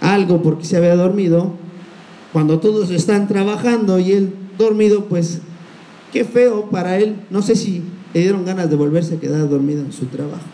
algo 0.00 0.42
porque 0.42 0.64
se 0.64 0.76
había 0.76 0.96
dormido, 0.96 1.52
cuando 2.32 2.58
todos 2.58 2.90
están 2.90 3.28
trabajando 3.28 3.98
y 3.98 4.12
él 4.12 4.34
dormido, 4.58 5.04
pues 5.04 5.40
qué 6.12 6.24
feo 6.24 6.70
para 6.70 6.98
él. 6.98 7.16
No 7.30 7.42
sé 7.42 7.56
si 7.56 7.82
le 8.14 8.20
dieron 8.20 8.44
ganas 8.44 8.70
de 8.70 8.76
volverse 8.76 9.14
a 9.16 9.20
quedar 9.20 9.48
dormido 9.48 9.82
en 9.82 9.92
su 9.92 10.06
trabajo. 10.06 10.44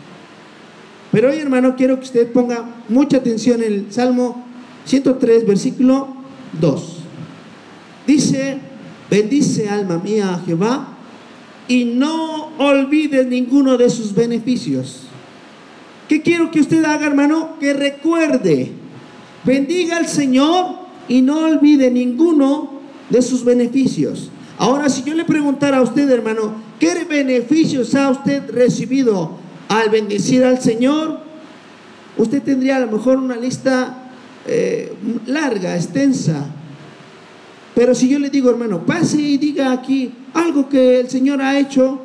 Pero 1.13 1.31
hoy, 1.31 1.39
hermano, 1.39 1.77
quiero 1.77 1.97
que 1.99 2.05
usted 2.05 2.33
ponga 2.33 2.65
mucha 2.89 3.19
atención 3.19 3.63
en 3.63 3.73
el 3.73 3.87
Salmo 3.93 4.45
103, 4.87 5.47
versículo 5.47 6.09
2. 6.61 6.97
Dice, 8.07 8.59
bendice 9.11 9.69
alma 9.69 9.99
mía 9.99 10.35
a 10.35 10.39
Jehová 10.41 10.94
y 11.69 11.85
no 11.85 12.51
olvides 12.59 13.27
ninguno 13.27 13.77
de 13.77 13.91
sus 13.91 14.15
beneficios. 14.15 15.03
¿Qué 16.09 16.23
quiero 16.23 16.51
que 16.51 16.61
usted 16.61 16.85
haga, 16.85 17.07
hermano? 17.07 17.57
Que 17.59 17.73
recuerde, 17.73 18.73
bendiga 19.45 19.97
al 19.97 20.07
Señor 20.07 20.77
y 21.09 21.23
no 21.23 21.39
olvide 21.39 21.91
ninguno 21.91 22.81
de 23.09 23.23
sus 23.23 23.45
beneficios. 23.45 24.31
Ahora, 24.59 24.89
si 24.89 25.03
yo 25.03 25.15
le 25.15 25.25
preguntara 25.25 25.79
a 25.79 25.83
usted, 25.83 26.09
hermano, 26.11 26.55
¿qué 26.79 27.05
beneficios 27.05 27.95
ha 27.95 28.11
usted 28.11 28.51
recibido 28.51 29.39
al 29.69 29.91
bendecir 29.91 30.45
al 30.45 30.61
Señor? 30.61 31.21
Usted 32.17 32.43
tendría 32.43 32.77
a 32.77 32.81
lo 32.81 32.93
mejor 32.93 33.17
una 33.17 33.37
lista 33.37 34.13
eh, 34.47 34.93
larga, 35.27 35.75
extensa. 35.75 36.47
Pero 37.75 37.95
si 37.95 38.09
yo 38.09 38.19
le 38.19 38.31
digo, 38.31 38.51
hermano, 38.51 38.87
pase 38.87 39.21
y 39.21 39.37
diga 39.37 39.73
aquí 39.73 40.13
algo 40.33 40.69
que 40.69 41.01
el 41.01 41.11
Señor 41.11 41.43
ha 41.43 41.59
hecho, 41.59 42.01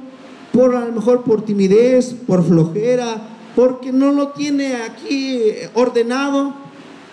por 0.52 0.76
a 0.76 0.86
lo 0.86 0.92
mejor 0.92 1.24
por 1.24 1.46
timidez, 1.46 2.16
por 2.26 2.44
flojera, 2.44 3.22
porque 3.56 3.92
no 3.92 4.12
lo 4.12 4.30
tiene 4.30 4.76
aquí 4.78 5.40
ordenado, 5.76 6.56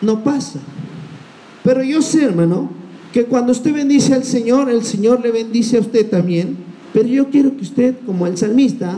no 0.01 0.25
pasa. 0.25 0.61
Pero 1.63 1.83
yo 1.83 2.01
sé, 2.01 2.25
hermano, 2.25 2.71
que 3.13 3.25
cuando 3.25 3.53
usted 3.53 3.75
bendice 3.75 4.15
al 4.15 4.25
Señor, 4.25 4.71
el 4.71 4.85
Señor 4.85 5.21
le 5.21 5.33
bendice 5.33 5.77
a 5.77 5.81
usted 5.81 6.09
también. 6.09 6.57
Pero 6.93 7.09
yo 7.09 7.29
quiero 7.29 7.57
que 7.57 7.63
usted, 7.63 7.95
como 8.07 8.27
el 8.27 8.39
salmista, 8.39 8.97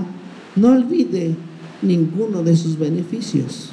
no 0.55 0.69
olvide 0.69 1.35
ninguno 1.83 2.43
de 2.43 2.57
sus 2.57 2.79
beneficios. 2.79 3.71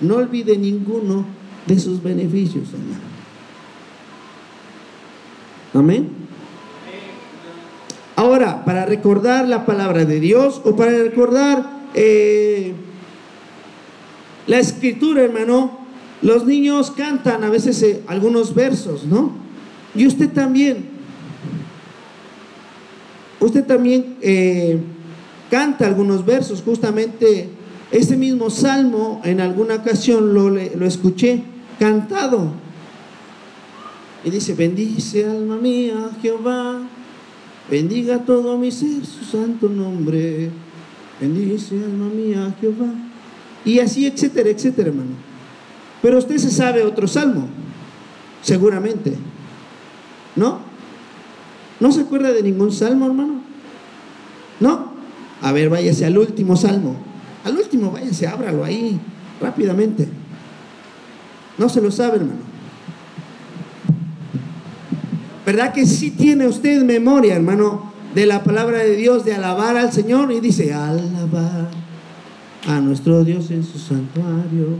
No 0.00 0.16
olvide 0.16 0.56
ninguno 0.56 1.26
de 1.66 1.78
sus 1.78 2.02
beneficios, 2.02 2.68
hermano. 2.72 3.12
Amén. 5.74 6.10
Ahora, 8.14 8.64
para 8.64 8.84
recordar 8.84 9.48
la 9.48 9.64
palabra 9.64 10.04
de 10.04 10.20
Dios 10.20 10.60
o 10.64 10.76
para 10.76 10.90
recordar 10.90 11.80
eh, 11.94 12.74
la 14.46 14.58
escritura, 14.58 15.22
hermano, 15.22 15.78
los 16.20 16.44
niños 16.44 16.90
cantan 16.90 17.42
a 17.42 17.48
veces 17.48 17.82
eh, 17.82 18.02
algunos 18.06 18.54
versos, 18.54 19.06
¿no? 19.06 19.32
Y 19.94 20.06
usted 20.06 20.30
también. 20.30 20.90
Usted 23.40 23.64
también 23.64 24.16
eh, 24.20 24.78
canta 25.50 25.86
algunos 25.86 26.24
versos. 26.24 26.62
Justamente 26.62 27.48
ese 27.90 28.16
mismo 28.16 28.50
salmo 28.50 29.20
en 29.24 29.40
alguna 29.40 29.76
ocasión 29.76 30.34
lo, 30.34 30.50
lo 30.50 30.86
escuché 30.86 31.42
cantado. 31.82 32.52
Y 34.22 34.30
dice, 34.30 34.54
bendice 34.54 35.28
alma 35.28 35.56
mía 35.56 36.10
Jehová, 36.22 36.78
bendiga 37.68 38.18
todo 38.18 38.56
mi 38.56 38.70
ser 38.70 39.04
su 39.04 39.24
santo 39.24 39.68
nombre, 39.68 40.48
bendice 41.20 41.82
alma 41.82 42.06
mía 42.06 42.54
Jehová. 42.60 42.86
Y 43.64 43.80
así, 43.80 44.06
etcétera, 44.06 44.50
etcétera, 44.50 44.90
hermano. 44.90 45.16
Pero 46.00 46.18
usted 46.18 46.36
se 46.38 46.52
sabe 46.52 46.84
otro 46.84 47.08
salmo, 47.08 47.48
seguramente. 48.42 49.16
¿No? 50.36 50.60
¿No 51.80 51.90
se 51.90 52.02
acuerda 52.02 52.30
de 52.32 52.44
ningún 52.44 52.70
salmo, 52.70 53.06
hermano? 53.06 53.42
¿No? 54.60 54.92
A 55.40 55.50
ver, 55.50 55.68
váyase 55.68 56.06
al 56.06 56.16
último 56.16 56.56
salmo. 56.56 56.94
Al 57.42 57.56
último, 57.56 57.90
váyase, 57.90 58.28
ábralo 58.28 58.62
ahí, 58.62 59.00
rápidamente. 59.40 60.21
No 61.58 61.68
se 61.68 61.80
lo 61.80 61.90
sabe, 61.90 62.16
hermano. 62.16 62.40
¿Verdad 65.44 65.72
que 65.72 65.86
sí 65.86 66.12
tiene 66.12 66.46
usted 66.46 66.82
memoria, 66.82 67.34
hermano, 67.34 67.92
de 68.14 68.26
la 68.26 68.44
palabra 68.44 68.78
de 68.78 68.96
Dios, 68.96 69.24
de 69.24 69.34
alabar 69.34 69.76
al 69.76 69.92
Señor? 69.92 70.30
Y 70.32 70.40
dice, 70.40 70.72
alabar 70.72 71.68
a 72.66 72.80
nuestro 72.80 73.24
Dios 73.24 73.50
en 73.50 73.64
su 73.64 73.78
santuario 73.78 74.78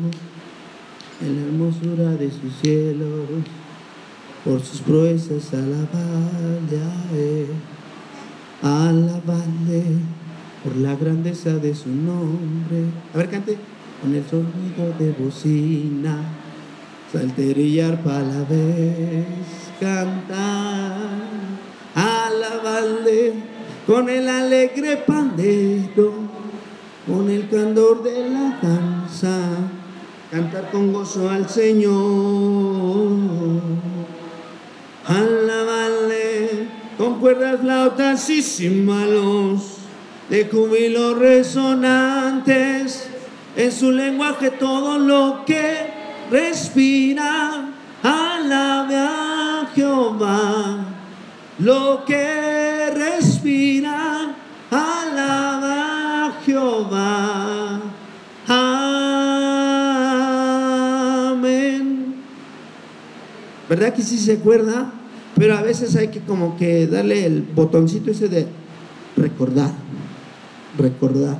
en 1.24 1.36
la 1.36 1.42
hermosura 1.42 2.10
de 2.16 2.30
sus 2.30 2.52
cielos, 2.60 3.28
por 4.44 4.60
sus 4.60 4.80
proezas 4.80 5.52
alabarle 5.54 6.80
a 6.80 7.16
él, 7.16 7.46
alabarle 8.62 9.84
por 10.64 10.76
la 10.76 10.96
grandeza 10.96 11.50
de 11.50 11.74
su 11.74 11.88
nombre. 11.88 12.86
A 13.14 13.18
ver, 13.18 13.30
cante. 13.30 13.56
Con 14.00 14.12
el 14.16 14.24
sonido 14.24 14.92
de 14.98 15.12
bocina, 15.12 16.16
salterillar 17.12 18.02
para 18.02 18.22
la 18.22 18.44
vez, 18.48 19.26
cantar, 19.78 20.96
alabarle 21.94 23.34
con 23.86 24.08
el 24.08 24.28
alegre 24.28 24.96
pandero, 24.96 26.12
con 27.06 27.28
el 27.28 27.48
candor 27.48 28.02
de 28.02 28.30
la 28.30 28.58
danza 28.62 29.38
cantar 30.32 30.70
con 30.70 30.94
gozo 30.94 31.28
al 31.28 31.46
Señor, 31.46 31.92
alabarle 35.04 36.68
con 36.96 37.20
cuerdas 37.20 37.60
flautas 37.60 38.30
y 38.30 38.40
címbalos 38.40 39.76
de 40.30 40.46
júbilo 40.46 41.16
resonantes, 41.16 43.08
en 43.54 43.70
su 43.70 43.92
lenguaje 43.92 44.50
todo 44.52 44.98
lo 44.98 45.44
que 45.44 45.91
respira, 46.32 47.68
alabe 48.02 48.96
a 48.96 49.68
Jehová, 49.74 50.84
lo 51.58 52.04
que 52.06 52.90
respira, 52.90 54.34
alaba 54.70 56.26
a 56.26 56.32
Jehová. 56.44 57.80
¿Verdad 63.68 63.94
que 63.94 64.02
sí 64.02 64.18
se 64.18 64.34
acuerda? 64.34 64.92
Pero 65.34 65.56
a 65.56 65.62
veces 65.62 65.96
hay 65.96 66.08
que 66.08 66.20
como 66.20 66.58
que 66.58 66.86
darle 66.86 67.24
el 67.24 67.40
botoncito 67.40 68.10
ese 68.10 68.28
de 68.28 68.46
recordar, 69.16 69.72
recordar. 70.76 71.38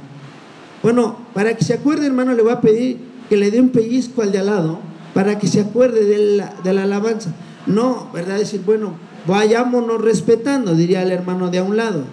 Bueno, 0.82 1.18
para 1.34 1.54
que 1.54 1.62
se 1.62 1.74
acuerde, 1.74 2.06
hermano, 2.06 2.32
le 2.32 2.42
voy 2.42 2.52
a 2.52 2.60
pedir 2.62 3.11
que 3.32 3.38
le 3.38 3.50
dé 3.50 3.62
un 3.62 3.70
pellizco 3.70 4.20
al 4.20 4.30
de 4.30 4.40
al 4.40 4.44
lado 4.44 4.78
para 5.14 5.38
que 5.38 5.46
se 5.46 5.62
acuerde 5.62 6.04
de 6.04 6.36
la, 6.36 6.54
de 6.62 6.74
la 6.74 6.82
alabanza. 6.82 7.32
No, 7.66 8.10
¿verdad? 8.12 8.36
Decir, 8.36 8.60
bueno, 8.60 8.92
vayámonos 9.26 10.02
respetando, 10.02 10.74
diría 10.74 11.00
el 11.00 11.12
hermano 11.12 11.48
de 11.48 11.56
a 11.56 11.62
un 11.62 11.78
lado. 11.78 12.04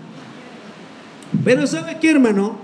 Pero 1.44 1.68
¿sabe 1.68 1.98
qué, 2.00 2.12
hermano? 2.12 2.56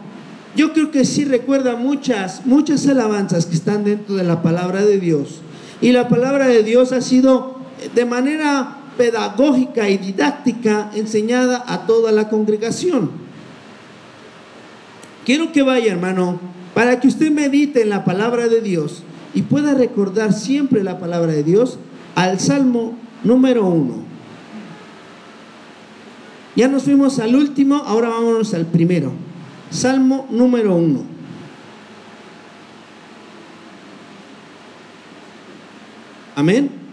Yo 0.55 0.71
creo 0.71 0.89
que 0.89 1.03
sí 1.03 1.25
recuerda 1.25 1.75
muchas, 1.75 2.45
muchas 2.45 2.87
alabanzas 2.87 3.45
que 3.45 3.55
están 3.55 3.83
dentro 3.83 4.15
de 4.15 4.23
la 4.23 4.41
palabra 4.41 4.85
de 4.85 5.01
Dios 5.01 5.41
y 5.81 5.91
la 5.91 6.07
palabra 6.07 6.47
de 6.47 6.63
Dios 6.63 6.93
ha 6.93 7.01
sido 7.01 7.59
de 7.93 8.05
manera 8.05 8.77
pedagógica 8.97 9.89
y 9.89 9.97
didáctica 9.97 10.91
enseñada 10.95 11.61
a 11.67 11.85
toda 11.85 12.13
la 12.13 12.29
congregación. 12.29 13.11
Quiero 15.25 15.51
que 15.51 15.61
vaya, 15.61 15.91
hermano, 15.91 16.39
para 16.75 16.99
que 16.99 17.07
usted 17.07 17.31
medite 17.31 17.81
en 17.81 17.89
la 17.89 18.03
palabra 18.03 18.49
de 18.49 18.59
Dios 18.61 19.01
y 19.33 19.43
pueda 19.43 19.73
recordar 19.73 20.33
siempre 20.33 20.83
la 20.83 20.99
palabra 20.99 21.31
de 21.31 21.41
Dios 21.41 21.79
al 22.15 22.39
Salmo 22.39 22.97
número 23.23 23.65
uno. 23.65 24.03
Ya 26.55 26.67
nos 26.67 26.83
fuimos 26.83 27.17
al 27.19 27.33
último, 27.33 27.75
ahora 27.77 28.09
vámonos 28.09 28.53
al 28.53 28.65
primero. 28.65 29.13
Salmo 29.69 30.27
número 30.29 30.75
uno. 30.75 31.03
Amén. 36.35 36.84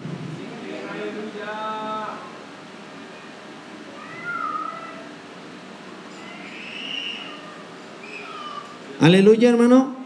Aleluya, 9.03 9.49
hermano. 9.49 9.97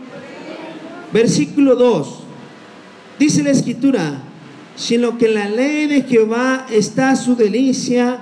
Versículo 1.12 1.76
2. 1.76 2.20
Dice 3.18 3.42
la 3.42 3.50
escritura, 3.50 4.22
sino 4.74 5.18
que 5.18 5.26
en 5.26 5.34
la 5.34 5.50
ley 5.50 5.86
de 5.86 6.02
Jehová 6.04 6.66
está 6.70 7.14
su 7.14 7.36
delicia 7.36 8.20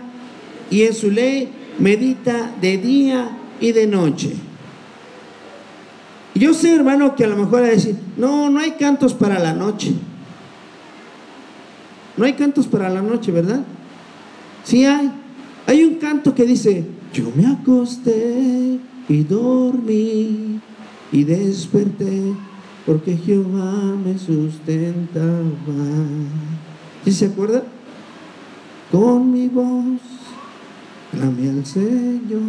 y 0.72 0.82
en 0.82 0.92
su 0.92 1.12
ley 1.12 1.48
medita 1.78 2.52
de 2.60 2.76
día 2.78 3.38
y 3.60 3.70
de 3.70 3.86
noche. 3.86 4.32
Yo 6.34 6.52
sé, 6.52 6.74
hermano, 6.74 7.14
que 7.14 7.22
a 7.22 7.28
lo 7.28 7.36
mejor 7.36 7.62
a 7.62 7.68
decir, 7.68 7.94
no, 8.16 8.50
no 8.50 8.58
hay 8.58 8.72
cantos 8.72 9.14
para 9.14 9.38
la 9.38 9.52
noche. 9.52 9.92
No 12.16 12.24
hay 12.24 12.32
cantos 12.32 12.66
para 12.66 12.90
la 12.90 13.00
noche, 13.00 13.30
¿verdad? 13.30 13.60
Sí 14.64 14.84
hay. 14.84 15.08
Hay 15.68 15.84
un 15.84 15.94
canto 15.94 16.34
que 16.34 16.44
dice, 16.44 16.84
yo 17.12 17.30
me 17.36 17.46
acosté 17.46 18.80
y 19.08 19.22
dormí 19.24 20.60
y 21.12 21.24
desperté 21.24 22.34
porque 22.86 23.16
Jehová 23.16 23.96
me 24.04 24.18
sustentaba. 24.18 25.44
¿Sí 27.04 27.12
se 27.12 27.26
acuerda? 27.26 27.62
Con 28.90 29.32
mi 29.32 29.48
voz 29.48 30.00
clamé 31.10 31.50
al 31.50 31.64
Señor. 31.64 32.42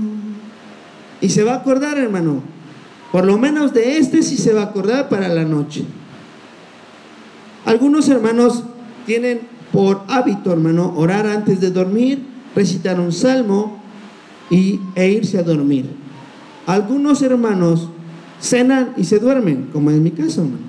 Y 1.21 1.29
se 1.29 1.43
va 1.43 1.53
a 1.53 1.57
acordar, 1.57 1.97
hermano. 1.97 2.41
Por 3.12 3.25
lo 3.25 3.38
menos 3.38 3.74
de 3.74 3.97
este 3.97 4.21
sí 4.24 4.38
se 4.38 4.53
va 4.53 4.62
a 4.62 4.65
acordar 4.65 5.07
para 5.07 5.29
la 5.29 5.45
noche. 5.45 5.85
Algunos 7.65 8.09
hermanos 8.09 8.63
tienen 9.05 9.41
por 9.71 10.03
hábito, 10.07 10.51
hermano, 10.51 10.93
orar 10.95 11.25
antes 11.27 11.59
de 11.62 11.71
dormir, 11.71 12.24
recitar 12.55 13.00
un 13.00 13.12
salmo 13.12 13.79
y, 14.50 14.79
e 14.95 15.09
irse 15.09 15.38
a 15.38 15.43
dormir. 15.43 16.04
Algunos 16.65 17.22
hermanos 17.22 17.89
cenan 18.41 18.93
y 18.98 19.03
se 19.03 19.19
duermen, 19.19 19.69
como 19.72 19.91
en 19.91 20.03
mi 20.03 20.12
caso, 20.12 20.41
hermano. 20.41 20.65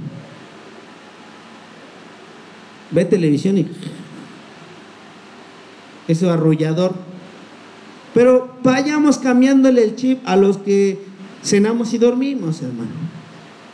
Ve 2.91 3.05
televisión 3.05 3.59
y 3.59 3.69
eso 6.09 6.31
arrollador. 6.31 6.95
Pero 8.15 8.57
vayamos 8.63 9.19
cambiándole 9.19 9.83
el 9.83 9.97
chip 9.97 10.21
a 10.25 10.37
los 10.37 10.59
que 10.59 10.99
cenamos 11.43 11.93
y 11.93 11.99
dormimos, 11.99 12.63
hermano. 12.63 12.91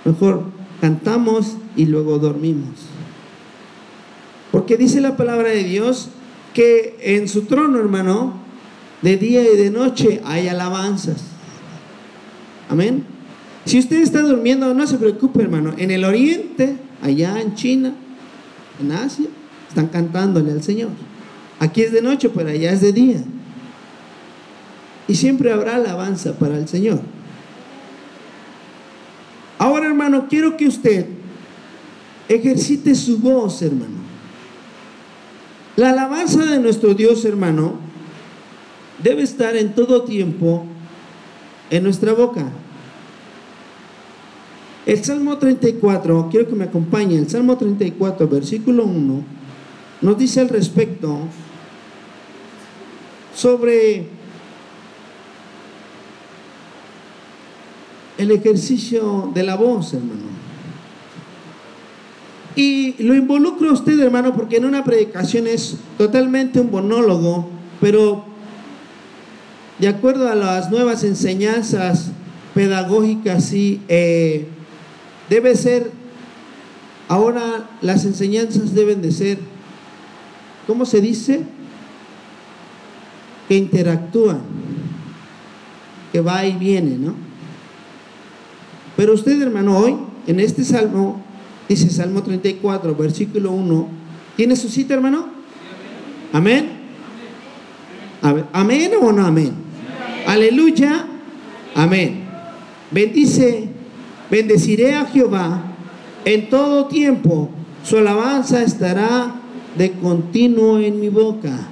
Mejor 0.05 0.45
cantamos 0.81 1.57
y 1.77 1.87
luego 1.87 2.19
dormimos. 2.19 2.71
Porque 4.51 4.77
dice 4.77 5.01
la 5.01 5.17
palabra 5.17 5.51
de 5.51 5.65
Dios 5.65 6.09
que 6.55 6.97
en 7.01 7.29
su 7.29 7.43
trono, 7.43 7.79
hermano, 7.79 8.35
de 9.01 9.17
día 9.17 9.43
y 9.43 9.57
de 9.57 9.71
noche 9.71 10.21
hay 10.25 10.49
alabanzas. 10.49 11.32
Amén. 12.73 13.05
Si 13.67 13.79
usted 13.79 13.99
está 13.99 14.23
durmiendo, 14.23 14.73
no 14.73 14.87
se 14.87 14.97
preocupe, 14.97 15.43
hermano. 15.43 15.75
En 15.77 15.91
el 15.91 16.07
oriente, 16.07 16.79
allá 17.03 17.39
en 17.39 17.55
China, 17.55 17.93
en 18.81 18.93
Asia, 18.93 19.27
están 19.69 19.89
cantándole 19.89 20.53
al 20.53 20.63
Señor. 20.63 20.89
Aquí 21.61 21.83
es 21.83 21.93
de 21.93 22.01
noche, 22.01 22.31
pero 22.31 22.49
allá 22.49 22.73
es 22.73 22.81
de 22.81 22.95
día. 22.95 23.23
Y 25.07 25.17
siempre 25.17 25.53
habrá 25.53 25.77
alabanza 25.77 26.39
para 26.39 26.57
el 26.57 26.67
Señor. 26.67 27.03
Ahora, 29.59 29.89
hermano, 29.89 30.29
quiero 30.31 30.57
que 30.57 30.67
usted 30.67 31.05
ejercite 32.27 32.95
su 32.95 33.19
voz, 33.19 33.61
hermano. 33.61 34.01
La 35.77 35.91
alabanza 35.91 36.47
de 36.47 36.59
nuestro 36.59 36.95
Dios, 36.95 37.23
hermano, 37.27 37.75
debe 39.03 39.25
estar 39.25 39.57
en 39.57 39.75
todo 39.75 40.05
tiempo 40.05 40.65
en 41.73 41.83
nuestra 41.85 42.13
boca. 42.13 42.45
El 44.85 45.05
Salmo 45.05 45.39
34, 45.39 46.29
quiero 46.31 46.49
que 46.49 46.57
me 46.57 46.65
acompañe, 46.65 47.17
el 47.17 47.31
Salmo 47.31 47.57
34, 47.57 48.27
versículo 48.29 48.85
1, 48.85 49.25
nos 50.01 50.19
dice 50.19 50.41
al 50.41 50.49
respecto 50.49 51.19
sobre 53.35 54.09
el 58.19 58.31
ejercicio 58.33 59.31
de 59.33 59.43
la 59.45 59.55
voz, 59.55 59.95
hermano. 59.95 60.33
Y 62.57 63.03
lo 63.03 63.15
involucro 63.15 63.71
a 63.71 63.73
usted, 63.73 63.99
hermano, 64.01 64.35
porque 64.35 64.57
en 64.57 64.65
una 64.65 64.83
predicación 64.83 65.47
es 65.47 65.77
totalmente 65.97 66.61
un 66.61 66.73
monólogo, 66.73 67.49
pero 67.81 68.25
de 69.79 69.89
acuerdo 69.89 70.29
a 70.29 70.35
las 70.35 70.71
nuevas 70.71 71.05
enseñanzas 71.05 72.11
pedagógicas 72.53 73.53
y 73.55 73.81
eh, 73.89 74.49
Debe 75.33 75.57
ser, 75.57 75.91
ahora 77.09 77.71
las 77.81 78.05
enseñanzas 78.05 78.75
deben 78.75 79.01
de 79.01 79.11
ser, 79.13 79.39
¿cómo 80.67 80.85
se 80.85 81.01
dice? 81.01 81.41
Que 83.49 83.57
interactúan, 83.57 84.43
que 86.13 86.21
va 86.21 86.45
y 86.45 86.53
viene, 86.53 86.99
¿no? 86.99 87.15
Pero 88.95 89.15
usted, 89.15 89.41
hermano, 89.41 89.79
hoy, 89.79 89.97
en 90.27 90.39
este 90.39 90.65
salmo, 90.65 91.25
dice 91.67 91.89
Salmo 91.89 92.23
34, 92.23 92.95
versículo 92.95 93.53
1, 93.53 93.89
¿tiene 94.37 94.55
su 94.55 94.69
cita, 94.69 94.93
hermano? 94.93 95.29
Amén. 96.35 96.73
¿Amén 98.53 98.91
o 99.01 99.11
no 99.11 99.25
amén? 99.25 99.55
Aleluya. 100.27 101.07
Amén. 101.75 102.21
Bendice 102.91 103.72
Bendeciré 104.33 104.95
a 104.95 105.05
Jehová 105.05 105.61
en 106.25 106.49
todo 106.49 106.87
tiempo. 106.87 107.51
Su 107.85 107.99
alabanza 107.99 108.63
estará 108.63 109.35
de 109.77 109.93
continuo 109.93 110.79
en 110.79 110.99
mi 110.99 111.11
boca. 111.11 111.69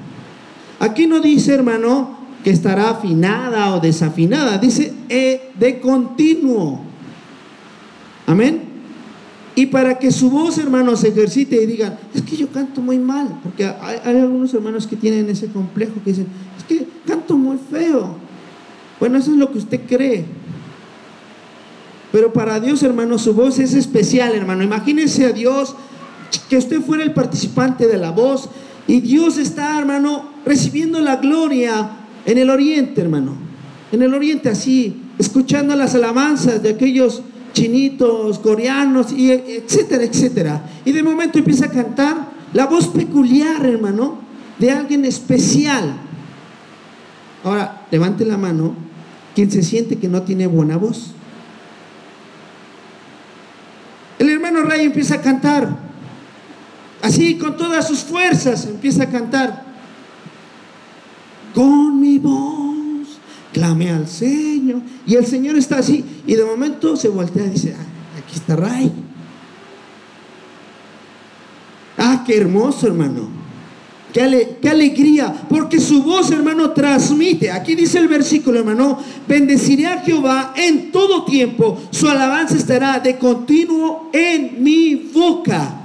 Aquí 0.78 1.06
no 1.06 1.20
dice, 1.20 1.54
hermano, 1.54 2.18
que 2.44 2.50
estará 2.50 2.90
afinada 2.90 3.74
o 3.74 3.80
desafinada. 3.80 4.58
Dice 4.58 4.92
eh, 5.08 5.52
de 5.58 5.80
continuo. 5.80 6.82
Amén. 8.26 8.60
Y 9.54 9.64
para 9.64 9.98
que 9.98 10.10
su 10.10 10.28
voz, 10.28 10.58
hermano, 10.58 10.96
se 10.96 11.08
ejercite 11.08 11.62
y 11.62 11.64
digan, 11.64 11.98
es 12.12 12.20
que 12.20 12.36
yo 12.36 12.48
canto 12.48 12.82
muy 12.82 12.98
mal. 12.98 13.40
Porque 13.42 13.64
hay, 13.64 14.00
hay 14.04 14.18
algunos 14.18 14.52
hermanos 14.52 14.86
que 14.86 14.96
tienen 14.96 15.30
ese 15.30 15.46
complejo 15.46 15.94
que 16.04 16.10
dicen, 16.10 16.26
es 16.58 16.64
que 16.64 16.86
canto 17.06 17.38
muy 17.38 17.56
feo. 17.70 18.16
Bueno, 18.98 19.16
eso 19.16 19.30
es 19.30 19.38
lo 19.38 19.50
que 19.50 19.56
usted 19.56 19.80
cree. 19.88 20.26
Pero 22.12 22.32
para 22.32 22.58
Dios, 22.60 22.82
hermano, 22.82 23.18
su 23.18 23.34
voz 23.34 23.58
es 23.58 23.74
especial, 23.74 24.34
hermano. 24.34 24.62
Imagínense 24.62 25.26
a 25.26 25.32
Dios 25.32 25.74
que 26.48 26.56
usted 26.56 26.80
fuera 26.80 27.04
el 27.04 27.12
participante 27.12 27.86
de 27.86 27.98
la 27.98 28.10
voz 28.10 28.48
y 28.86 29.00
Dios 29.00 29.38
está, 29.38 29.78
hermano, 29.78 30.30
recibiendo 30.44 31.00
la 31.00 31.16
gloria 31.16 31.90
en 32.26 32.38
el 32.38 32.50
oriente, 32.50 33.00
hermano. 33.00 33.36
En 33.92 34.02
el 34.02 34.14
oriente 34.14 34.48
así, 34.48 35.02
escuchando 35.18 35.76
las 35.76 35.94
alabanzas 35.94 36.62
de 36.62 36.70
aquellos 36.70 37.22
chinitos, 37.52 38.38
coreanos, 38.38 39.12
y 39.12 39.30
etcétera, 39.30 40.04
etcétera. 40.04 40.64
Y 40.84 40.92
de 40.92 41.02
momento 41.02 41.38
empieza 41.38 41.66
a 41.66 41.70
cantar 41.70 42.30
la 42.52 42.66
voz 42.66 42.88
peculiar, 42.88 43.64
hermano, 43.64 44.18
de 44.58 44.70
alguien 44.70 45.04
especial. 45.04 45.94
Ahora, 47.44 47.86
levante 47.90 48.24
la 48.24 48.36
mano 48.36 48.74
quien 49.34 49.50
se 49.50 49.62
siente 49.62 49.96
que 49.96 50.08
no 50.08 50.22
tiene 50.22 50.46
buena 50.46 50.76
voz. 50.76 51.14
El 54.20 54.28
hermano 54.28 54.62
Ray 54.64 54.84
empieza 54.84 55.14
a 55.14 55.22
cantar. 55.22 55.66
Así, 57.00 57.38
con 57.38 57.56
todas 57.56 57.88
sus 57.88 58.00
fuerzas, 58.00 58.66
empieza 58.66 59.04
a 59.04 59.10
cantar. 59.10 59.64
Con 61.54 61.98
mi 61.98 62.18
voz, 62.18 63.18
clame 63.54 63.90
al 63.90 64.06
Señor. 64.06 64.82
Y 65.06 65.14
el 65.14 65.24
Señor 65.24 65.56
está 65.56 65.78
así. 65.78 66.04
Y 66.26 66.34
de 66.34 66.44
momento 66.44 66.96
se 66.96 67.08
voltea 67.08 67.46
y 67.46 67.50
dice, 67.50 67.74
ah, 67.74 68.18
aquí 68.18 68.36
está 68.36 68.56
Ray. 68.56 68.92
Ah, 71.96 72.22
qué 72.26 72.36
hermoso, 72.36 72.88
hermano. 72.88 73.39
Qué, 74.12 74.68
alegría, 74.68 75.32
porque 75.48 75.78
su 75.78 76.02
voz, 76.02 76.30
hermano, 76.30 76.70
transmite. 76.70 77.50
Aquí 77.50 77.74
dice 77.74 77.98
el 77.98 78.08
versículo, 78.08 78.58
hermano, 78.58 78.98
bendeciré 79.28 79.86
a 79.86 80.00
Jehová 80.00 80.52
en 80.56 80.90
todo 80.90 81.24
tiempo, 81.24 81.78
su 81.90 82.08
alabanza 82.08 82.56
estará 82.56 82.98
de 82.98 83.18
continuo 83.18 84.10
en 84.12 84.62
mi 84.62 84.94
boca. 84.94 85.76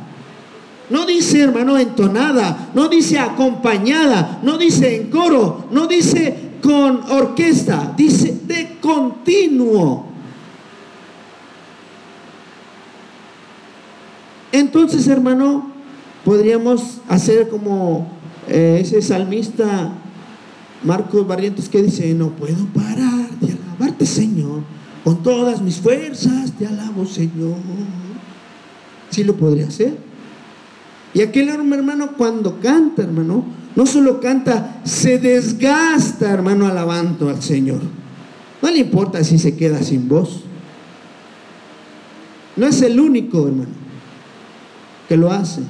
No 0.90 1.06
dice, 1.06 1.42
hermano, 1.42 1.78
entonada, 1.78 2.70
no 2.74 2.88
dice 2.88 3.20
acompañada, 3.20 4.40
no 4.44 4.58
dice 4.58 4.96
en 4.96 5.10
coro, 5.10 5.68
no 5.72 5.88
dice 5.88 6.36
con 6.62 7.02
orquesta, 7.12 7.94
dice 7.96 8.40
de 8.46 8.78
continuo. 8.82 10.06
Entonces, 14.52 15.08
hermano, 15.08 15.72
podríamos 16.24 17.02
hacer 17.08 17.50
como 17.50 18.15
eh, 18.48 18.80
ese 18.82 19.02
salmista 19.02 19.94
Marcos 20.84 21.28
Barrientos 21.28 21.70
que 21.70 21.82
dice, 21.82 22.14
no 22.14 22.30
puedo 22.30 22.66
parar 22.68 23.30
de 23.42 23.54
alabarte 23.54 24.06
Señor, 24.06 24.62
con 25.04 25.24
todas 25.24 25.62
mis 25.62 25.78
fuerzas 25.78 26.52
te 26.58 26.68
alabo 26.68 27.06
Señor. 27.06 27.58
Sí 29.10 29.24
lo 29.24 29.36
podría 29.36 29.68
hacer. 29.68 29.98
Y 31.14 31.22
aquel 31.22 31.50
hermano 31.50 32.12
cuando 32.18 32.60
canta, 32.60 33.04
hermano, 33.04 33.46
no 33.76 33.86
solo 33.86 34.20
canta, 34.20 34.82
se 34.84 35.18
desgasta, 35.18 36.30
hermano, 36.30 36.68
alabando 36.68 37.30
al 37.30 37.42
Señor. 37.42 37.82
No 38.62 38.70
le 38.70 38.80
importa 38.80 39.24
si 39.24 39.38
se 39.38 39.56
queda 39.56 39.82
sin 39.82 40.08
voz. 40.08 40.44
No 42.56 42.66
es 42.66 42.82
el 42.82 43.00
único, 43.00 43.48
hermano, 43.48 43.70
que 45.08 45.18
lo 45.18 45.32
hace. 45.32 45.62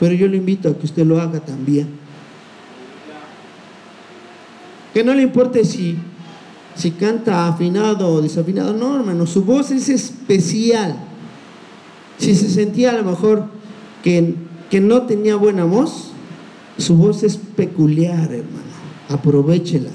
Pero 0.00 0.14
yo 0.14 0.26
le 0.28 0.36
invito 0.36 0.68
a 0.68 0.78
que 0.78 0.86
usted 0.86 1.04
lo 1.04 1.20
haga 1.20 1.40
también. 1.40 1.88
Que 4.98 5.04
no 5.04 5.14
le 5.14 5.22
importe 5.22 5.64
si, 5.64 5.96
si 6.74 6.90
canta 6.90 7.46
afinado 7.46 8.08
o 8.08 8.20
desafinado. 8.20 8.72
No, 8.72 8.96
hermano, 8.96 9.28
su 9.28 9.44
voz 9.44 9.70
es 9.70 9.88
especial. 9.88 10.98
Si 12.18 12.34
se 12.34 12.50
sentía 12.50 12.90
a 12.90 12.94
lo 12.94 13.04
mejor 13.04 13.44
que 14.02 14.34
que 14.70 14.80
no 14.80 15.02
tenía 15.02 15.36
buena 15.36 15.62
voz, 15.62 16.10
su 16.78 16.96
voz 16.96 17.22
es 17.22 17.36
peculiar, 17.36 18.24
hermano. 18.32 18.66
Aprovechela. 19.08 19.92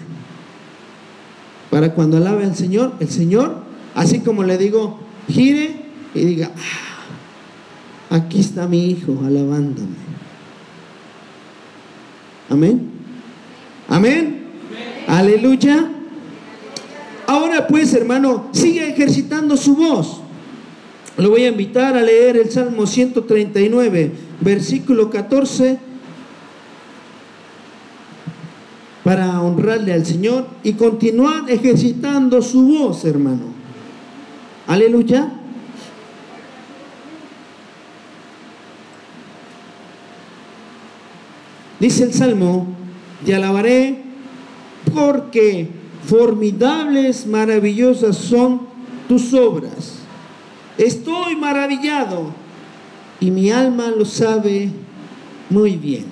Para 1.69 1.93
cuando 1.93 2.15
alabe 2.15 2.45
al 2.45 2.55
Señor, 2.55 2.93
el 3.01 3.09
Señor, 3.09 3.57
así 3.95 4.21
como 4.21 4.43
le 4.43 4.57
digo, 4.57 5.01
gire 5.27 5.81
y 6.15 6.19
diga, 6.21 6.53
ah, 8.09 8.15
aquí 8.15 8.39
está 8.39 8.67
mi 8.69 8.85
hijo 8.89 9.19
alabándome. 9.25 9.97
Amén. 12.49 12.89
Amén. 13.89 14.42
Aleluya. 15.07 15.89
Ahora 17.27 17.67
pues, 17.67 17.93
hermano, 17.93 18.49
sigue 18.51 18.89
ejercitando 18.89 19.57
su 19.57 19.75
voz. 19.75 20.21
Lo 21.17 21.29
voy 21.29 21.43
a 21.43 21.49
invitar 21.49 21.95
a 21.95 22.01
leer 22.01 22.37
el 22.37 22.49
Salmo 22.49 22.87
139, 22.87 24.11
versículo 24.41 25.09
14, 25.09 25.77
para 29.03 29.41
honrarle 29.41 29.93
al 29.93 30.05
Señor 30.05 30.47
y 30.63 30.73
continuar 30.73 31.49
ejercitando 31.49 32.41
su 32.41 32.63
voz, 32.63 33.05
hermano. 33.05 33.53
Aleluya. 34.65 35.31
Dice 41.79 42.05
el 42.05 42.13
Salmo, 42.13 42.67
te 43.25 43.35
alabaré 43.35 44.02
porque 44.91 45.67
formidables, 46.05 47.25
maravillosas 47.25 48.17
son 48.17 48.61
tus 49.07 49.33
obras. 49.33 49.99
Estoy 50.77 51.35
maravillado 51.35 52.31
y 53.19 53.31
mi 53.31 53.51
alma 53.51 53.87
lo 53.87 54.05
sabe 54.05 54.69
muy 55.49 55.75
bien. 55.75 56.05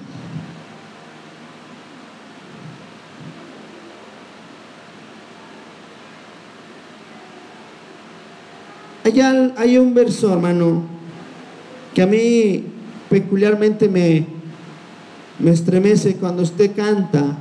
Allá 9.04 9.52
hay 9.58 9.80
un 9.80 9.96
verso, 9.96 10.32
hermano, 10.32 10.84
que 11.94 12.04
a 12.04 12.06
mí 12.06 12.64
peculiarmente 13.10 13.90
me, 13.90 14.26
me 15.40 15.52
estremece 15.52 16.16
cuando 16.16 16.44
usted 16.44 16.76
canta 16.76 17.38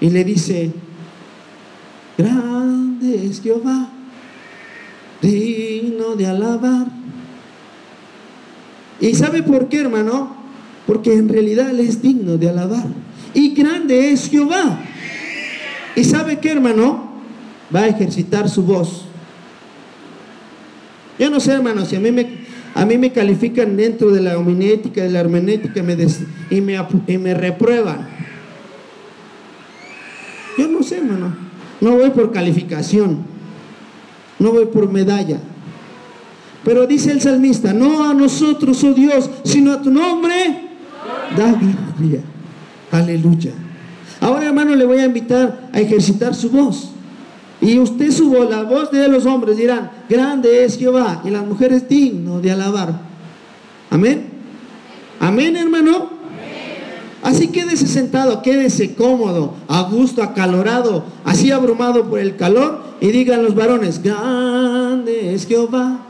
y 0.00 0.10
le 0.10 0.24
dice, 0.24 0.70
grande 2.16 3.26
es 3.26 3.40
Jehová, 3.40 3.90
digno 5.20 6.14
de 6.16 6.26
alabar. 6.26 6.86
¿Y 9.00 9.14
sabe 9.14 9.42
por 9.42 9.68
qué, 9.68 9.80
hermano? 9.80 10.36
Porque 10.86 11.14
en 11.14 11.28
realidad 11.28 11.70
Él 11.70 11.80
es 11.80 12.02
digno 12.02 12.36
de 12.36 12.48
alabar. 12.48 12.86
Y 13.34 13.54
grande 13.54 14.10
es 14.10 14.28
Jehová. 14.28 14.80
¿Y 15.94 16.04
sabe 16.04 16.38
qué, 16.38 16.52
hermano? 16.52 17.08
Va 17.74 17.80
a 17.80 17.88
ejercitar 17.88 18.48
su 18.48 18.62
voz. 18.62 19.04
Yo 21.18 21.30
no 21.30 21.40
sé, 21.40 21.52
hermano, 21.52 21.84
si 21.84 21.96
a 21.96 22.00
mí 22.00 22.12
me, 22.12 22.26
a 22.74 22.86
mí 22.86 22.96
me 22.96 23.10
califican 23.12 23.76
dentro 23.76 24.10
de 24.12 24.20
la 24.20 24.38
hominética, 24.38 25.02
de 25.02 25.10
la 25.10 25.20
hermenética 25.20 25.82
me 25.82 25.96
y, 26.50 26.60
me, 26.60 26.78
y 27.08 27.18
me 27.18 27.34
reprueban. 27.34 28.17
Yo 30.58 30.66
no 30.66 30.82
sé, 30.82 30.98
hermano. 30.98 31.34
No 31.80 31.92
voy 31.92 32.10
por 32.10 32.32
calificación. 32.32 33.18
No 34.40 34.50
voy 34.50 34.66
por 34.66 34.90
medalla. 34.90 35.38
Pero 36.64 36.86
dice 36.86 37.12
el 37.12 37.20
salmista, 37.20 37.72
no 37.72 38.04
a 38.04 38.12
nosotros, 38.12 38.82
oh 38.82 38.92
Dios, 38.92 39.30
sino 39.44 39.72
a 39.72 39.80
tu 39.80 39.90
nombre, 39.90 40.68
da 41.36 41.52
gloria. 41.52 42.20
Aleluya. 42.90 43.52
Ahora, 44.20 44.46
hermano, 44.46 44.74
le 44.74 44.84
voy 44.84 44.98
a 44.98 45.06
invitar 45.06 45.70
a 45.72 45.80
ejercitar 45.80 46.34
su 46.34 46.50
voz. 46.50 46.90
Y 47.60 47.78
usted 47.78 48.10
su 48.10 48.30
voz, 48.30 48.50
la 48.50 48.64
voz 48.64 48.90
de 48.90 49.08
los 49.08 49.24
hombres 49.26 49.56
dirán, 49.56 49.90
grande 50.08 50.64
es 50.64 50.76
Jehová, 50.76 51.22
y 51.24 51.30
las 51.30 51.46
mujeres 51.46 51.88
digno 51.88 52.40
de 52.40 52.50
alabar. 52.50 53.00
Amén. 53.90 54.26
Amén, 55.20 55.56
hermano. 55.56 56.17
Así 57.28 57.48
quédese 57.48 57.86
sentado, 57.86 58.40
quédese 58.40 58.94
cómodo, 58.94 59.52
a 59.68 59.82
gusto, 59.82 60.22
acalorado, 60.22 61.04
así 61.26 61.50
abrumado 61.50 62.08
por 62.08 62.20
el 62.20 62.36
calor, 62.36 62.80
y 63.02 63.08
digan 63.08 63.42
los 63.44 63.54
varones, 63.54 64.02
grande 64.02 65.34
es 65.34 65.46
Jehová. 65.46 66.06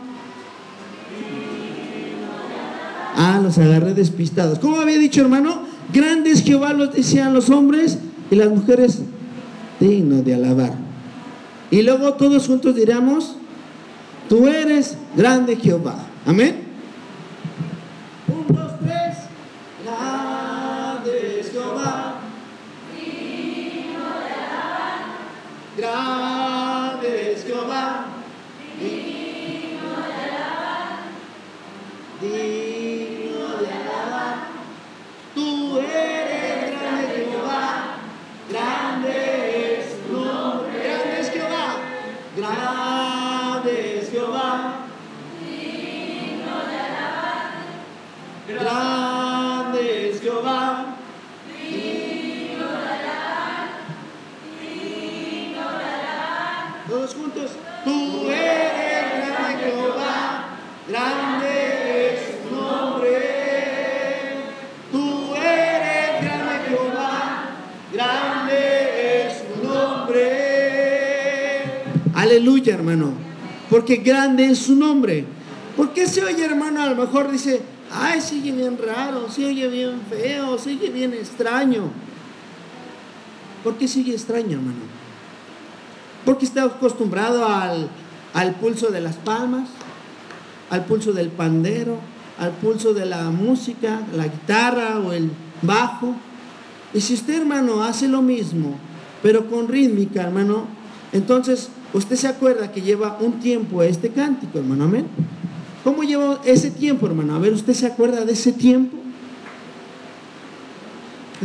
Ah, 3.16 3.40
los 3.42 3.58
agarré 3.58 3.94
despistados. 3.94 4.60
¿Cómo 4.60 4.78
había 4.78 4.96
dicho, 4.96 5.20
hermano? 5.20 5.62
Grandes 5.92 6.44
Jehová 6.44 6.72
los 6.72 6.94
decían 6.94 7.34
los 7.34 7.50
hombres 7.50 7.98
y 8.30 8.36
las 8.36 8.50
mujeres 8.50 9.00
dignos 9.80 10.24
de 10.24 10.34
alabar. 10.34 10.74
Y 11.72 11.82
luego 11.82 12.14
todos 12.14 12.46
juntos 12.46 12.76
diremos, 12.76 13.34
tú 14.28 14.46
eres 14.46 14.96
grande 15.16 15.56
Jehová. 15.56 15.98
Amén. 16.24 16.60
Dos, 18.28 18.70
tres. 18.78 19.16
Grande 19.84 20.17
Grande 25.98 26.37
hermano. 72.78 73.12
Porque 73.68 73.96
grande 73.96 74.46
es 74.46 74.58
su 74.58 74.74
nombre. 74.74 75.24
¿Por 75.76 75.92
qué 75.92 76.06
se 76.06 76.24
oye, 76.24 76.44
hermano? 76.44 76.82
A 76.82 76.86
lo 76.86 76.96
mejor 76.96 77.30
dice, 77.30 77.60
ay, 77.92 78.20
sigue 78.20 78.52
bien 78.52 78.78
raro, 78.78 79.30
se 79.30 79.44
oye 79.44 79.68
bien 79.68 80.00
feo, 80.08 80.58
sigue 80.58 80.90
bien 80.90 81.12
extraño. 81.12 81.90
¿Por 83.62 83.76
qué 83.76 83.86
sigue 83.86 84.12
extraño, 84.12 84.58
hermano? 84.58 84.78
Porque 86.24 86.46
está 86.46 86.64
acostumbrado 86.64 87.46
al, 87.46 87.88
al 88.34 88.54
pulso 88.54 88.90
de 88.90 89.00
las 89.00 89.16
palmas, 89.16 89.68
al 90.70 90.84
pulso 90.84 91.12
del 91.12 91.28
pandero, 91.28 91.98
al 92.38 92.52
pulso 92.52 92.94
de 92.94 93.06
la 93.06 93.30
música, 93.30 94.00
la 94.16 94.28
guitarra 94.28 95.00
o 95.00 95.12
el 95.12 95.30
bajo. 95.62 96.14
Y 96.94 97.00
si 97.00 97.14
usted, 97.14 97.40
hermano, 97.40 97.82
hace 97.82 98.08
lo 98.08 98.22
mismo, 98.22 98.76
pero 99.22 99.48
con 99.48 99.68
rítmica, 99.68 100.22
hermano, 100.22 100.66
entonces 101.12 101.70
usted 101.92 102.16
se 102.16 102.28
acuerda 102.28 102.72
que 102.72 102.82
lleva 102.82 103.18
un 103.20 103.40
tiempo 103.40 103.82
este 103.82 104.10
cántico, 104.10 104.58
hermano, 104.58 104.84
amén. 104.84 105.06
¿Cómo 105.84 106.02
llevó 106.02 106.38
ese 106.44 106.70
tiempo, 106.70 107.06
hermano? 107.06 107.34
A 107.34 107.38
ver, 107.38 107.52
¿usted 107.52 107.72
se 107.72 107.86
acuerda 107.86 108.24
de 108.24 108.32
ese 108.32 108.52
tiempo? 108.52 108.96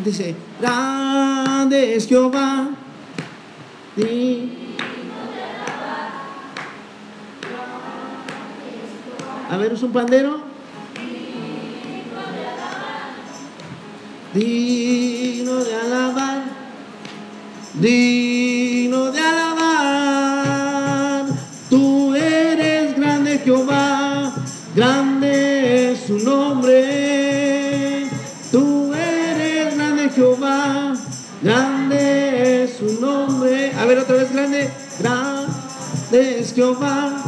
Dice, 0.04 0.36
grande 0.60 1.96
es 1.96 2.08
Jehová. 2.08 2.70
A 9.50 9.58
ver, 9.58 9.74
¿es 9.74 9.84
un 9.84 9.92
pandero? 9.92 10.42
Digno 14.34 15.64
de 15.64 15.76
alabar, 15.76 16.44
digno 17.76 18.13
grande 36.56 37.16
es 37.16 37.23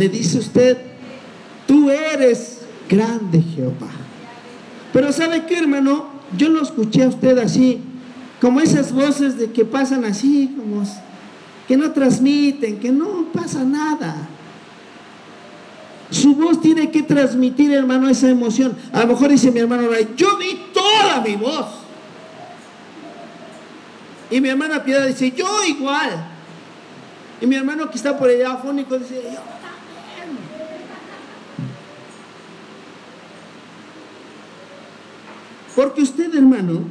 le 0.00 0.08
dice 0.08 0.38
usted, 0.38 0.78
tú 1.66 1.90
eres 1.90 2.62
grande 2.88 3.42
Jehová. 3.42 3.90
Pero 4.94 5.12
¿sabe 5.12 5.44
qué, 5.44 5.58
hermano? 5.58 6.08
Yo 6.36 6.48
lo 6.48 6.62
escuché 6.62 7.04
a 7.04 7.08
usted 7.08 7.36
así, 7.38 7.82
como 8.40 8.60
esas 8.60 8.92
voces 8.92 9.36
de 9.36 9.52
que 9.52 9.66
pasan 9.66 10.06
así, 10.06 10.54
como 10.56 10.84
que 11.68 11.76
no 11.76 11.92
transmiten, 11.92 12.80
que 12.80 12.90
no 12.90 13.26
pasa 13.32 13.62
nada. 13.62 14.26
Su 16.10 16.34
voz 16.34 16.62
tiene 16.62 16.90
que 16.90 17.02
transmitir, 17.02 17.70
hermano, 17.70 18.08
esa 18.08 18.30
emoción. 18.30 18.76
A 18.92 19.00
lo 19.00 19.08
mejor 19.08 19.28
dice 19.28 19.52
mi 19.52 19.60
hermano 19.60 19.82
yo 20.16 20.38
di 20.38 20.62
toda 20.72 21.20
mi 21.20 21.36
voz. 21.36 21.66
Y 24.30 24.40
mi 24.40 24.48
hermana 24.48 24.82
Piedad 24.82 25.06
dice, 25.06 25.30
yo 25.32 25.46
igual. 25.64 26.26
Y 27.40 27.46
mi 27.46 27.56
hermano 27.56 27.90
que 27.90 27.96
está 27.96 28.16
por 28.16 28.30
allá 28.30 28.52
afónico 28.52 28.98
dice, 28.98 29.22
yo 29.22 29.59
Porque 35.76 36.02
usted, 36.02 36.34
hermano, 36.34 36.82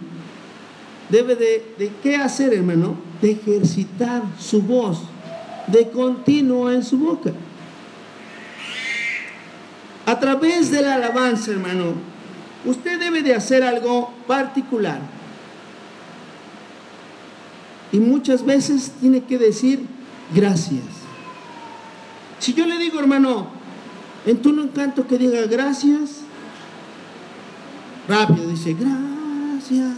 debe 1.09 1.35
de, 1.35 1.75
de, 1.77 1.91
qué 2.01 2.15
hacer, 2.15 2.53
hermano? 2.53 2.95
De 3.21 3.31
ejercitar 3.31 4.23
su 4.39 4.61
voz 4.61 5.01
de 5.67 5.89
continuo 5.89 6.71
en 6.71 6.83
su 6.83 6.97
boca. 6.97 7.31
A 10.05 10.19
través 10.19 10.71
de 10.71 10.81
la 10.81 10.95
alabanza, 10.95 11.51
hermano, 11.51 11.93
usted 12.65 12.99
debe 12.99 13.21
de 13.21 13.35
hacer 13.35 13.63
algo 13.63 14.11
particular. 14.25 14.99
Y 17.91 17.99
muchas 17.99 18.45
veces 18.45 18.91
tiene 18.99 19.23
que 19.23 19.37
decir 19.37 19.85
gracias. 20.33 20.83
Si 22.39 22.53
yo 22.53 22.65
le 22.65 22.77
digo, 22.77 22.99
hermano, 22.99 23.47
en 24.25 24.41
tu 24.41 24.53
no 24.53 24.71
canto 24.71 25.07
que 25.07 25.17
diga 25.17 25.41
gracias, 25.47 26.21
rápido 28.09 28.49
dice 28.49 28.73
gracias. 28.73 29.95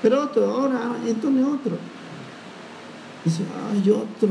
Pero 0.00 0.22
otro, 0.22 0.44
ahora 0.46 0.96
entonces 1.06 1.44
otro. 1.44 1.78
Dice, 3.24 3.42
ay, 3.72 3.90
otro. 3.90 4.28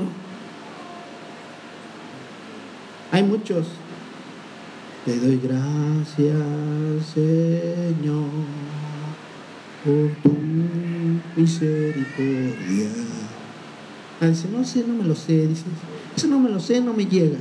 Hay 3.11 3.23
muchos. 3.23 3.67
Te 5.05 5.19
doy 5.19 5.37
gracias, 5.43 6.37
Señor, 7.13 8.29
por 9.83 10.11
tu 10.23 10.37
misericordia. 11.35 12.89
Ah, 14.21 14.27
dice, 14.27 14.47
no 14.47 14.63
sé, 14.63 14.85
no 14.87 14.93
me 14.93 15.03
lo 15.03 15.15
sé. 15.15 15.47
Dice, 15.47 15.63
eso 16.15 16.27
no 16.27 16.39
me 16.39 16.49
lo 16.49 16.59
sé, 16.59 16.79
no 16.79 16.93
me 16.93 17.05
llega. 17.05 17.39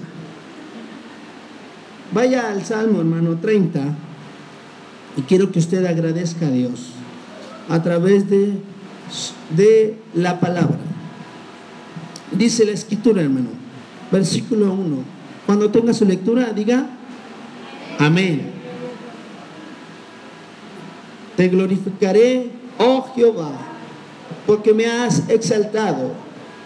Vaya 2.13 2.51
al 2.51 2.65
Salmo, 2.65 2.99
hermano, 2.99 3.37
30. 3.39 3.95
Y 5.17 5.23
quiero 5.23 5.53
que 5.53 5.59
usted 5.59 5.85
agradezca 5.85 6.47
a 6.47 6.51
Dios 6.51 6.93
a 7.69 7.83
través 7.83 8.29
de, 8.29 8.55
de 9.55 9.97
la 10.15 10.41
palabra. 10.41 10.79
Dice 12.33 12.65
la 12.65 12.73
escritura, 12.73 13.23
hermano, 13.23 13.51
versículo 14.11 14.73
1. 14.73 14.97
Cuando 15.47 15.71
tenga 15.71 15.93
su 15.93 16.05
lectura, 16.05 16.53
diga, 16.53 16.87
amén. 17.99 18.51
Te 21.37 21.49
glorificaré, 21.49 22.51
oh 22.79 23.07
Jehová, 23.15 23.53
porque 24.47 24.73
me 24.73 24.87
has 24.87 25.29
exaltado 25.29 26.13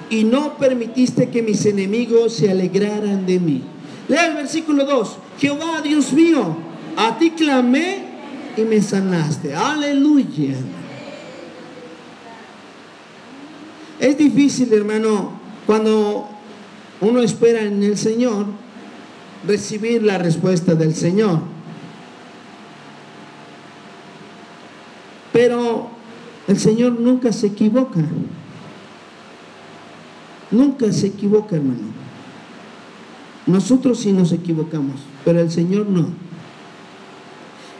y 0.08 0.24
no 0.24 0.56
permitiste 0.56 1.30
que 1.30 1.42
mis 1.42 1.66
enemigos 1.66 2.34
se 2.34 2.50
alegraran 2.50 3.26
de 3.26 3.40
mí. 3.40 3.62
Lea 4.08 4.26
el 4.28 4.34
versículo 4.34 4.84
2. 4.84 5.16
Jehová, 5.40 5.80
Dios 5.82 6.12
mío, 6.12 6.56
a 6.96 7.18
ti 7.18 7.30
clamé 7.30 8.05
y 8.56 8.62
me 8.62 8.80
sanaste. 8.80 9.54
Aleluya. 9.54 10.54
Es 14.00 14.18
difícil, 14.18 14.72
hermano, 14.72 15.32
cuando 15.66 16.28
uno 17.00 17.20
espera 17.20 17.62
en 17.62 17.82
el 17.82 17.96
Señor, 17.96 18.46
recibir 19.46 20.02
la 20.02 20.18
respuesta 20.18 20.74
del 20.74 20.94
Señor. 20.94 21.40
Pero 25.32 25.88
el 26.48 26.58
Señor 26.58 26.92
nunca 26.98 27.32
se 27.32 27.48
equivoca. 27.48 28.00
Nunca 30.50 30.92
se 30.92 31.08
equivoca, 31.08 31.56
hermano. 31.56 32.06
Nosotros 33.46 34.00
sí 34.00 34.12
nos 34.12 34.32
equivocamos, 34.32 35.00
pero 35.24 35.40
el 35.40 35.50
Señor 35.50 35.86
no. 35.86 36.25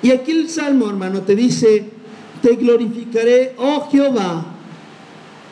Y 0.07 0.13
aquí 0.13 0.31
el 0.31 0.49
Salmo, 0.49 0.89
hermano, 0.89 1.23
te 1.23 1.35
dice, 1.35 1.83
te 2.41 2.55
glorificaré, 2.55 3.57
oh 3.59 3.89
Jehová, 3.91 4.47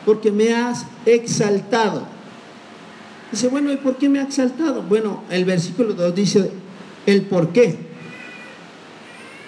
porque 0.05 0.31
me 0.31 0.53
has 0.53 0.85
exaltado. 1.05 2.03
Dice, 3.29 3.49
bueno, 3.49 3.73
¿y 3.73 3.75
por 3.75 3.97
qué 3.97 4.07
me 4.07 4.19
ha 4.19 4.23
exaltado? 4.23 4.81
Bueno, 4.81 5.23
el 5.29 5.43
versículo 5.43 5.93
2 5.93 6.15
dice 6.15 6.51
el 7.05 7.23
por 7.23 7.49
qué. 7.49 7.75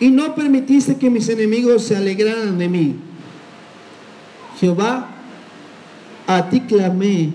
Y 0.01 0.09
no 0.09 0.35
permitiste 0.35 0.97
que 0.97 1.09
mis 1.09 1.29
enemigos 1.29 1.83
se 1.83 1.95
alegraran 1.95 2.57
de 2.57 2.67
mí. 2.67 2.95
Jehová, 4.59 5.07
a 6.27 6.49
ti 6.49 6.59
clamé 6.59 7.31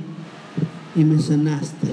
y 0.94 1.04
me 1.04 1.18
sanaste. 1.22 1.88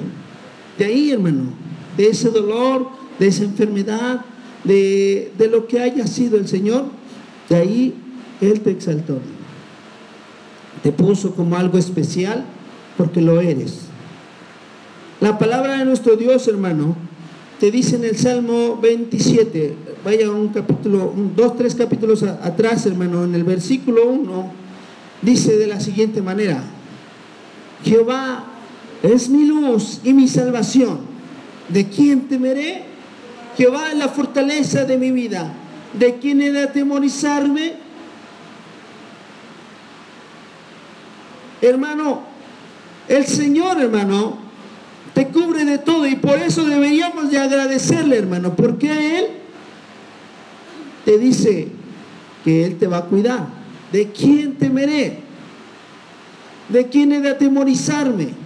De 0.77 0.83
ahí, 0.83 1.11
hermano, 1.11 1.53
de 1.95 2.09
ese 2.09 2.31
dolor, 2.31 2.89
de 3.17 3.27
esa 3.29 3.45
enfermedad, 3.45 4.25
de, 4.63 5.31
de 5.37 5.47
lo 5.47 5.67
que 5.67 5.79
haya 5.79 6.07
sido 6.07 6.37
el 6.37 6.47
Señor, 6.47 6.85
de 7.49 7.55
ahí 7.55 7.93
Él 8.41 8.61
te 8.61 8.71
exaltó. 8.71 9.19
Te 10.83 10.91
puso 10.91 11.35
como 11.35 11.55
algo 11.55 11.77
especial 11.77 12.45
porque 12.97 13.21
lo 13.21 13.41
eres. 13.41 13.89
La 15.19 15.37
palabra 15.37 15.77
de 15.77 15.85
nuestro 15.85 16.15
Dios, 16.15 16.47
hermano, 16.47 16.95
te 17.59 17.71
dice 17.71 17.97
en 17.97 18.05
el 18.05 18.17
Salmo 18.17 18.79
27, 18.81 19.75
vaya 20.05 20.31
un 20.31 20.47
capítulo, 20.47 21.13
dos, 21.35 21.57
tres 21.57 21.75
capítulos 21.75 22.23
atrás, 22.23 22.85
hermano, 22.85 23.25
en 23.25 23.35
el 23.35 23.43
versículo 23.43 24.09
1, 24.09 24.51
dice 25.21 25.57
de 25.57 25.67
la 25.67 25.81
siguiente 25.81 26.21
manera, 26.21 26.63
Jehová 27.83 28.45
es 29.03 29.29
mi 29.29 29.45
luz 29.45 29.99
y 30.05 30.13
mi 30.13 30.27
salvación. 30.27 30.99
¿De 31.67 31.87
quién 31.87 32.21
temeré? 32.29 32.83
Jehová 33.59 33.91
es 33.91 33.97
la 33.97 34.07
fortaleza 34.07 34.85
de 34.85 34.97
mi 34.97 35.11
vida. 35.11 35.51
¿De 35.91 36.15
quién 36.15 36.41
he 36.41 36.49
de 36.49 36.63
atemorizarme? 36.63 37.73
Hermano, 41.61 42.21
el 43.09 43.25
Señor, 43.25 43.81
hermano, 43.81 44.37
te 45.13 45.27
cubre 45.27 45.65
de 45.65 45.77
todo 45.77 46.07
y 46.07 46.15
por 46.15 46.39
eso 46.39 46.63
deberíamos 46.63 47.31
de 47.31 47.37
agradecerle, 47.37 48.19
hermano, 48.19 48.55
porque 48.55 49.19
Él 49.19 49.25
te 51.03 51.17
dice 51.17 51.67
que 52.45 52.63
Él 52.63 52.77
te 52.77 52.87
va 52.87 52.99
a 52.99 53.05
cuidar. 53.07 53.45
¿De 53.91 54.09
quién 54.13 54.55
temeré? 54.55 55.19
¿De 56.69 56.87
quién 56.87 57.11
he 57.11 57.19
de 57.19 57.31
atemorizarme? 57.31 58.38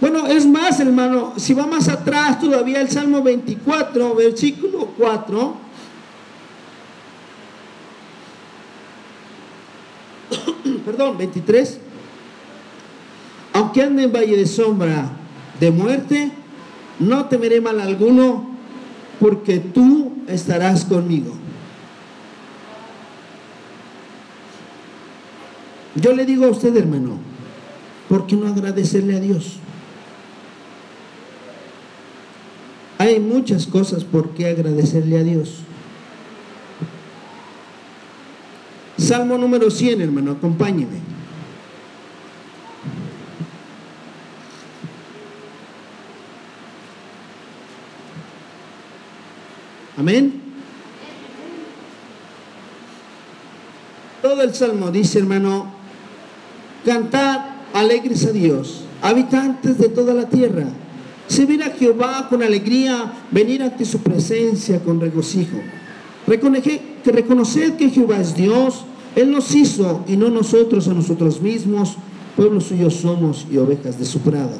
Bueno, 0.00 0.26
es 0.26 0.46
más, 0.46 0.80
hermano, 0.80 1.34
si 1.36 1.52
va 1.52 1.66
más 1.66 1.88
atrás 1.88 2.40
todavía 2.40 2.80
el 2.80 2.88
Salmo 2.88 3.22
24, 3.22 4.14
versículo 4.14 4.88
4. 4.96 5.54
Perdón, 10.86 11.18
23. 11.18 11.78
Aunque 13.52 13.82
ande 13.82 14.04
en 14.04 14.12
valle 14.12 14.38
de 14.38 14.46
sombra 14.46 15.10
de 15.58 15.70
muerte, 15.70 16.32
no 16.98 17.26
temeré 17.26 17.60
mal 17.60 17.78
alguno, 17.78 18.48
porque 19.18 19.58
tú 19.58 20.14
estarás 20.26 20.86
conmigo. 20.86 21.34
Yo 25.94 26.14
le 26.14 26.24
digo 26.24 26.46
a 26.46 26.50
usted, 26.50 26.74
hermano, 26.74 27.18
¿por 28.08 28.26
qué 28.26 28.36
no 28.36 28.46
agradecerle 28.46 29.16
a 29.16 29.20
Dios? 29.20 29.58
Hay 33.00 33.18
muchas 33.18 33.66
cosas 33.66 34.04
por 34.04 34.34
qué 34.34 34.46
agradecerle 34.46 35.18
a 35.18 35.22
Dios. 35.22 35.60
Salmo 38.98 39.38
número 39.38 39.70
100, 39.70 40.02
hermano, 40.02 40.32
acompáñeme. 40.32 40.98
Amén. 49.96 50.42
Todo 54.20 54.42
el 54.42 54.54
salmo 54.54 54.90
dice, 54.90 55.20
hermano, 55.20 55.72
cantad 56.84 57.46
alegres 57.72 58.26
a 58.26 58.32
Dios, 58.32 58.84
habitantes 59.00 59.78
de 59.78 59.88
toda 59.88 60.12
la 60.12 60.28
tierra 60.28 60.66
Servir 61.30 61.62
a 61.62 61.70
Jehová 61.70 62.26
con 62.28 62.42
alegría, 62.42 63.12
venir 63.30 63.62
ante 63.62 63.84
su 63.84 64.00
presencia 64.00 64.80
con 64.80 65.00
regocijo. 65.00 65.58
reconoced 66.26 67.76
que 67.76 67.88
Jehová 67.88 68.18
es 68.18 68.34
Dios, 68.34 68.84
Él 69.14 69.30
nos 69.30 69.54
hizo 69.54 70.04
y 70.08 70.16
no 70.16 70.28
nosotros 70.28 70.88
a 70.88 70.92
nosotros 70.92 71.40
mismos, 71.40 71.94
pueblos 72.34 72.64
suyos 72.64 72.94
somos 72.94 73.46
y 73.48 73.58
ovejas 73.58 73.96
de 73.96 74.06
su 74.06 74.18
prado. 74.18 74.58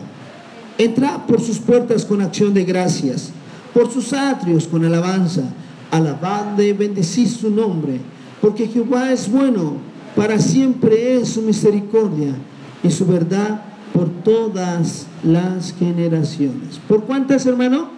Entra 0.78 1.26
por 1.26 1.40
sus 1.40 1.58
puertas 1.58 2.04
con 2.04 2.22
acción 2.22 2.54
de 2.54 2.62
gracias, 2.62 3.32
por 3.74 3.90
sus 3.90 4.12
atrios 4.12 4.68
con 4.68 4.84
alabanza, 4.84 5.52
alabadle 5.90 6.72
bendecid 6.72 7.26
su 7.26 7.50
nombre, 7.50 7.98
porque 8.40 8.68
Jehová 8.68 9.12
es 9.12 9.28
bueno, 9.28 9.72
para 10.14 10.38
siempre 10.38 11.16
es 11.16 11.30
su 11.30 11.42
misericordia 11.42 12.36
y 12.84 12.92
su 12.92 13.06
verdad 13.06 13.69
por 13.92 14.08
todas 14.22 15.06
las 15.22 15.74
generaciones. 15.78 16.78
¿Por 16.88 17.04
cuántas, 17.04 17.46
hermano? 17.46 17.90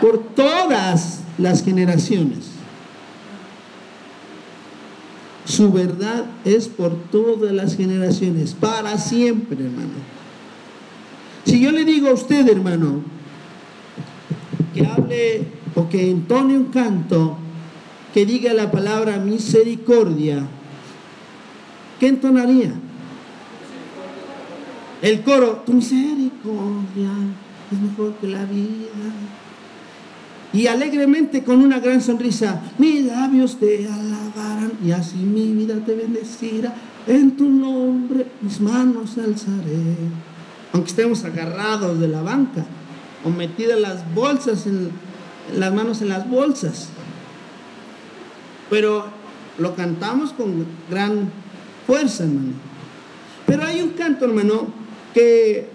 Por 0.00 0.18
todas 0.34 1.20
las 1.38 1.64
generaciones. 1.64 2.50
Su 5.44 5.72
verdad 5.72 6.26
es 6.44 6.68
por 6.68 6.94
todas 7.10 7.52
las 7.52 7.76
generaciones, 7.76 8.54
para 8.54 8.98
siempre, 8.98 9.64
hermano. 9.64 10.16
Si 11.44 11.60
yo 11.60 11.70
le 11.70 11.84
digo 11.84 12.08
a 12.08 12.14
usted, 12.14 12.48
hermano, 12.48 13.02
que 14.74 14.84
hable 14.84 15.46
o 15.76 15.88
que 15.88 16.10
entone 16.10 16.56
un 16.56 16.66
canto 16.66 17.38
que 18.12 18.26
diga 18.26 18.52
la 18.54 18.72
palabra 18.72 19.18
misericordia, 19.18 20.46
¿qué 22.00 22.08
entonaría? 22.08 22.74
El 25.02 25.22
coro, 25.22 25.62
tu 25.66 25.74
misericordia 25.74 27.10
es 27.70 27.80
mejor 27.80 28.14
que 28.14 28.28
la 28.28 28.44
vida. 28.44 28.86
Y 30.52 30.68
alegremente 30.68 31.44
con 31.44 31.60
una 31.60 31.80
gran 31.80 32.00
sonrisa, 32.00 32.62
mis 32.78 33.04
labios 33.04 33.58
te 33.58 33.86
alabarán 33.86 34.72
y 34.82 34.92
así 34.92 35.16
mi 35.16 35.52
vida 35.52 35.74
te 35.84 35.94
bendecirá. 35.94 36.74
En 37.06 37.36
tu 37.36 37.50
nombre 37.50 38.26
mis 38.40 38.60
manos 38.60 39.18
alzaré. 39.18 39.96
Aunque 40.72 40.90
estemos 40.90 41.24
agarrados 41.24 42.00
de 42.00 42.08
la 42.08 42.22
banca 42.22 42.64
o 43.24 43.30
metidas 43.30 43.78
las 43.78 44.14
bolsas, 44.14 44.66
en, 44.66 44.90
las 45.56 45.74
manos 45.74 46.00
en 46.00 46.08
las 46.08 46.28
bolsas. 46.28 46.88
Pero 48.70 49.06
lo 49.58 49.74
cantamos 49.74 50.32
con 50.32 50.66
gran 50.90 51.30
fuerza, 51.86 52.24
hermano. 52.24 52.52
Pero 53.46 53.64
hay 53.64 53.80
un 53.80 53.90
canto, 53.90 54.24
hermano, 54.24 54.85
que, 55.16 55.66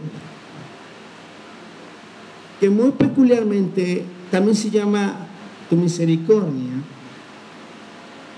muy 2.69 2.91
peculiarmente 2.91 4.03
también 4.29 4.55
se 4.55 4.69
llama 4.69 5.25
tu 5.67 5.75
misericordia. 5.75 6.73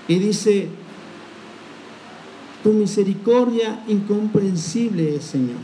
Y 0.08 0.18
dice, 0.18 0.68
tu 2.62 2.72
misericordia 2.72 3.84
incomprensible 3.86 5.20
Señor. 5.20 5.58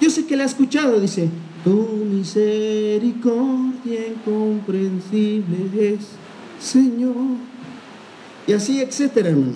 Yo 0.00 0.10
sé 0.10 0.26
que 0.26 0.36
la 0.36 0.42
ha 0.42 0.46
escuchado, 0.46 1.00
dice, 1.00 1.28
tu 1.62 2.04
misericordia 2.04 4.08
incomprensible 4.08 5.94
es, 5.94 6.00
Señor. 6.60 7.14
Y 8.48 8.54
así, 8.54 8.80
etcétera, 8.80 9.30
hermano. 9.30 9.54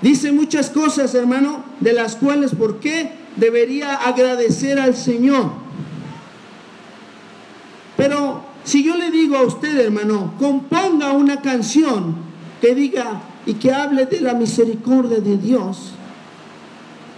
Dice 0.00 0.30
muchas 0.30 0.70
cosas, 0.70 1.12
hermano, 1.16 1.64
de 1.80 1.92
las 1.92 2.14
cuales, 2.14 2.54
¿por 2.54 2.78
qué? 2.78 3.18
Debería 3.38 3.94
agradecer 3.94 4.78
al 4.78 4.94
Señor. 4.94 5.50
Pero 7.96 8.42
si 8.64 8.84
yo 8.84 8.96
le 8.96 9.10
digo 9.10 9.36
a 9.36 9.42
usted, 9.42 9.78
hermano, 9.78 10.34
componga 10.38 11.12
una 11.12 11.40
canción 11.40 12.16
que 12.60 12.74
diga 12.74 13.22
y 13.46 13.54
que 13.54 13.72
hable 13.72 14.06
de 14.06 14.20
la 14.20 14.34
misericordia 14.34 15.20
de 15.20 15.38
Dios, 15.38 15.92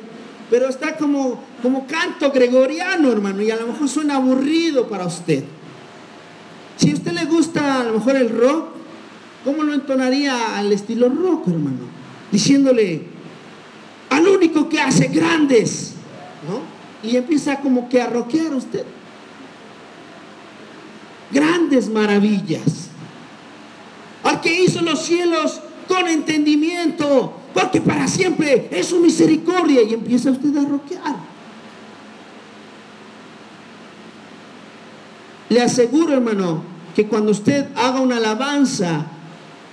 Pero 0.49 0.69
está 0.69 0.95
como, 0.95 1.43
como 1.61 1.85
canto 1.85 2.31
gregoriano, 2.31 3.11
hermano, 3.11 3.41
y 3.41 3.51
a 3.51 3.57
lo 3.57 3.67
mejor 3.67 3.89
suena 3.89 4.15
aburrido 4.15 4.87
para 4.87 5.05
usted. 5.05 5.43
Si 6.77 6.91
a 6.91 6.93
usted 6.93 7.11
le 7.11 7.25
gusta 7.25 7.81
a 7.81 7.83
lo 7.83 7.95
mejor 7.95 8.15
el 8.15 8.29
rock, 8.29 8.67
¿cómo 9.43 9.63
lo 9.63 9.73
entonaría 9.73 10.57
al 10.57 10.71
estilo 10.71 11.09
rock, 11.09 11.49
hermano? 11.49 11.99
Diciéndole, 12.31 13.01
al 14.09 14.25
único 14.25 14.69
que 14.69 14.79
hace 14.79 15.09
grandes, 15.09 15.95
¿no? 16.47 16.78
y 17.03 17.15
empieza 17.15 17.59
como 17.59 17.87
que 17.89 18.01
a 18.01 18.07
roquear 18.07 18.53
usted. 18.53 18.85
Grandes 21.31 21.89
maravillas. 21.89 22.89
Al 24.23 24.41
que 24.41 24.63
hizo 24.63 24.81
los 24.81 25.01
cielos 25.03 25.61
con 25.87 26.07
entendimiento, 26.07 27.33
porque 27.53 27.81
para 27.81 28.07
siempre 28.07 28.67
es 28.71 28.87
su 28.87 28.99
misericordia 28.99 29.81
y 29.83 29.93
empieza 29.93 30.31
usted 30.31 30.55
a 30.57 30.65
roquear. 30.65 31.15
Le 35.49 35.61
aseguro, 35.61 36.13
hermano, 36.13 36.63
que 36.95 37.07
cuando 37.07 37.31
usted 37.31 37.67
haga 37.75 38.01
una 38.01 38.17
alabanza, 38.17 39.07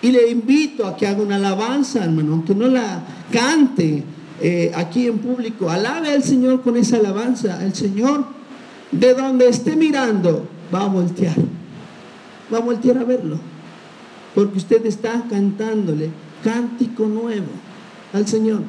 y 0.02 0.10
le 0.10 0.30
invito 0.30 0.86
a 0.86 0.96
que 0.96 1.06
haga 1.06 1.22
una 1.22 1.36
alabanza, 1.36 2.04
hermano, 2.04 2.44
que 2.46 2.54
no 2.54 2.68
la 2.68 3.02
cante, 3.32 4.04
eh, 4.40 4.72
aquí 4.74 5.06
en 5.06 5.18
público, 5.18 5.70
alabe 5.70 6.12
al 6.12 6.22
Señor 6.22 6.62
con 6.62 6.76
esa 6.76 6.96
alabanza. 6.96 7.64
El 7.64 7.74
Señor, 7.74 8.24
de 8.92 9.14
donde 9.14 9.48
esté 9.48 9.76
mirando, 9.76 10.46
va 10.74 10.82
a 10.82 10.88
voltear. 10.88 11.36
Va 12.52 12.58
a 12.58 12.60
voltear 12.60 12.98
a 12.98 13.04
verlo. 13.04 13.38
Porque 14.34 14.58
usted 14.58 14.84
está 14.84 15.24
cantándole 15.30 16.10
cántico 16.44 17.06
nuevo 17.06 17.46
al 18.12 18.26
Señor. 18.26 18.60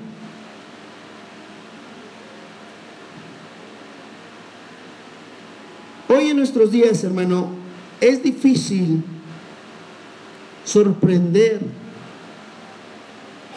Hoy 6.08 6.30
en 6.30 6.38
nuestros 6.38 6.72
días, 6.72 7.04
hermano, 7.04 7.50
es 8.00 8.24
difícil 8.24 9.04
sorprender 10.64 11.60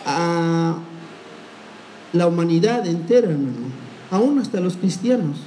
a 0.04 0.78
la 2.12 2.26
humanidad 2.26 2.86
entera, 2.86 3.30
hermano, 3.30 3.68
aún 4.10 4.38
hasta 4.38 4.60
los 4.60 4.76
cristianos. 4.76 5.38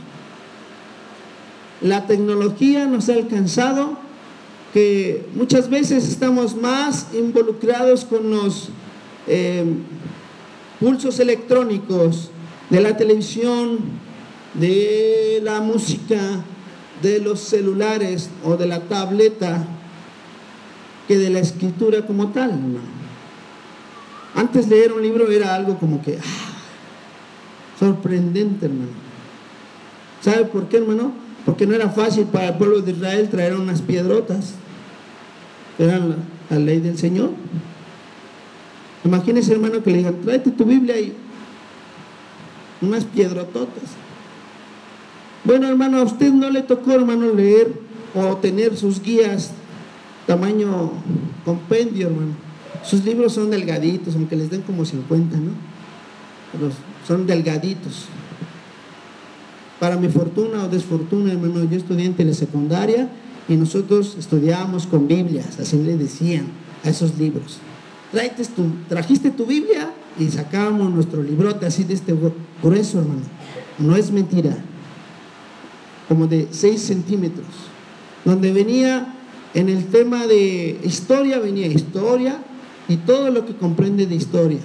La 1.82 2.08
tecnología 2.08 2.86
nos 2.86 3.10
ha 3.10 3.14
alcanzado 3.14 3.98
que 4.74 5.28
muchas 5.36 5.70
veces 5.70 6.08
estamos 6.08 6.56
más 6.56 7.08
involucrados 7.14 8.06
con 8.06 8.32
los 8.32 8.70
eh, 9.28 9.66
pulsos 10.80 11.20
electrónicos 11.20 12.30
de 12.70 12.82
la 12.82 12.98
televisión, 12.98 13.80
de 14.56 15.40
la 15.44 15.62
música, 15.62 16.44
de 17.02 17.20
los 17.20 17.40
celulares 17.42 18.30
o 18.44 18.56
de 18.56 18.66
la 18.66 18.80
tableta 18.82 19.68
que 21.08 21.18
de 21.18 21.30
la 21.30 21.40
escritura 21.40 22.06
como 22.06 22.30
tal. 22.30 22.58
Antes 24.36 24.68
leer 24.68 24.94
un 24.94 25.02
libro 25.02 25.30
era 25.30 25.54
algo 25.54 25.78
como 25.78 26.02
que 26.02 26.18
ah, 26.18 26.53
sorprendente, 27.80 28.66
hermano. 28.66 28.92
¿Sabe 30.22 30.46
por 30.46 30.68
qué, 30.70 30.78
hermano? 30.78 31.14
Porque 31.46 31.68
no 31.68 31.76
era 31.76 31.90
fácil 31.90 32.26
para 32.26 32.50
el 32.50 32.56
pueblo 32.56 32.82
de 32.82 32.92
Israel 32.92 33.30
traer 33.30 33.56
unas 33.56 33.82
piedrotas. 33.82 34.54
Era 35.78 36.00
la, 36.00 36.16
la 36.50 36.60
ley 36.60 36.80
del 36.80 36.98
Señor. 36.98 37.32
Imagínese, 39.04 39.52
hermano, 39.52 39.84
que 39.84 39.92
le 39.92 39.98
digan, 39.98 40.22
tráete 40.22 40.52
tu 40.52 40.66
Biblia 40.66 41.00
y 41.00 41.14
unas 42.82 43.04
piedrototas. 43.06 43.84
Bueno, 45.44 45.68
hermano, 45.68 45.98
a 45.98 46.04
usted 46.04 46.32
no 46.32 46.50
le 46.50 46.62
tocó, 46.62 46.94
hermano, 46.94 47.34
leer 47.34 47.74
o 48.16 48.38
tener 48.38 48.78
sus 48.78 49.02
guías 49.02 49.52
tamaño 50.26 50.92
compendio, 51.44 52.08
hermano. 52.08 52.34
Sus 52.84 53.04
libros 53.04 53.34
son 53.34 53.50
delgaditos, 53.50 54.16
aunque 54.16 54.36
les 54.36 54.50
den 54.50 54.62
como 54.62 54.86
50, 54.86 55.38
¿no? 55.38 55.52
Pero 56.52 56.72
son 57.08 57.28
delgaditos. 57.28 58.06
Para 59.80 59.98
mi 59.98 60.08
fortuna 60.08 60.64
o 60.64 60.70
desfortuna, 60.70 61.34
hermano, 61.34 61.64
yo 61.66 61.78
estudié 61.78 62.06
en 62.06 62.14
telesecundaria 62.14 63.10
y 63.50 63.56
nosotros 63.56 64.16
estudiábamos 64.18 64.88
con 64.88 65.08
Biblias, 65.08 65.60
así 65.60 65.78
le 65.78 65.98
decían 65.98 66.46
a 66.84 66.90
esos 66.90 67.18
libros. 67.18 67.60
Tu, 68.56 68.64
trajiste 68.88 69.32
tu 69.32 69.46
Biblia 69.46 69.92
y 70.20 70.28
sacábamos 70.28 70.92
nuestro 70.92 71.24
librote 71.24 71.66
así 71.66 71.84
de 71.84 71.96
este 71.96 72.16
grueso, 72.62 73.00
hermano. 73.00 73.24
No 73.80 73.96
es 73.96 74.12
mentira. 74.12 74.56
Como 76.08 76.28
de 76.28 76.48
6 76.52 76.80
centímetros. 76.80 77.48
Donde 78.24 78.54
venía 78.54 79.16
en 79.54 79.70
el 79.70 79.88
tema 79.88 80.28
de 80.28 80.80
historia, 80.84 81.40
venía 81.40 81.68
historia 81.68 82.38
y 82.88 82.98
todo 82.98 83.32
lo 83.32 83.46
que 83.46 83.56
comprende 83.56 84.06
de 84.06 84.16
historia. 84.16 84.60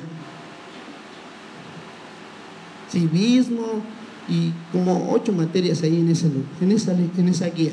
Civismo 2.91 3.83
y 4.29 4.53
como 4.73 5.11
ocho 5.13 5.33
materias 5.33 5.83
ahí 5.83 6.01
en, 6.01 6.11
ese, 6.11 6.31
en, 6.61 6.73
esa, 6.73 6.93
en 6.93 7.29
esa 7.29 7.49
guía. 7.49 7.73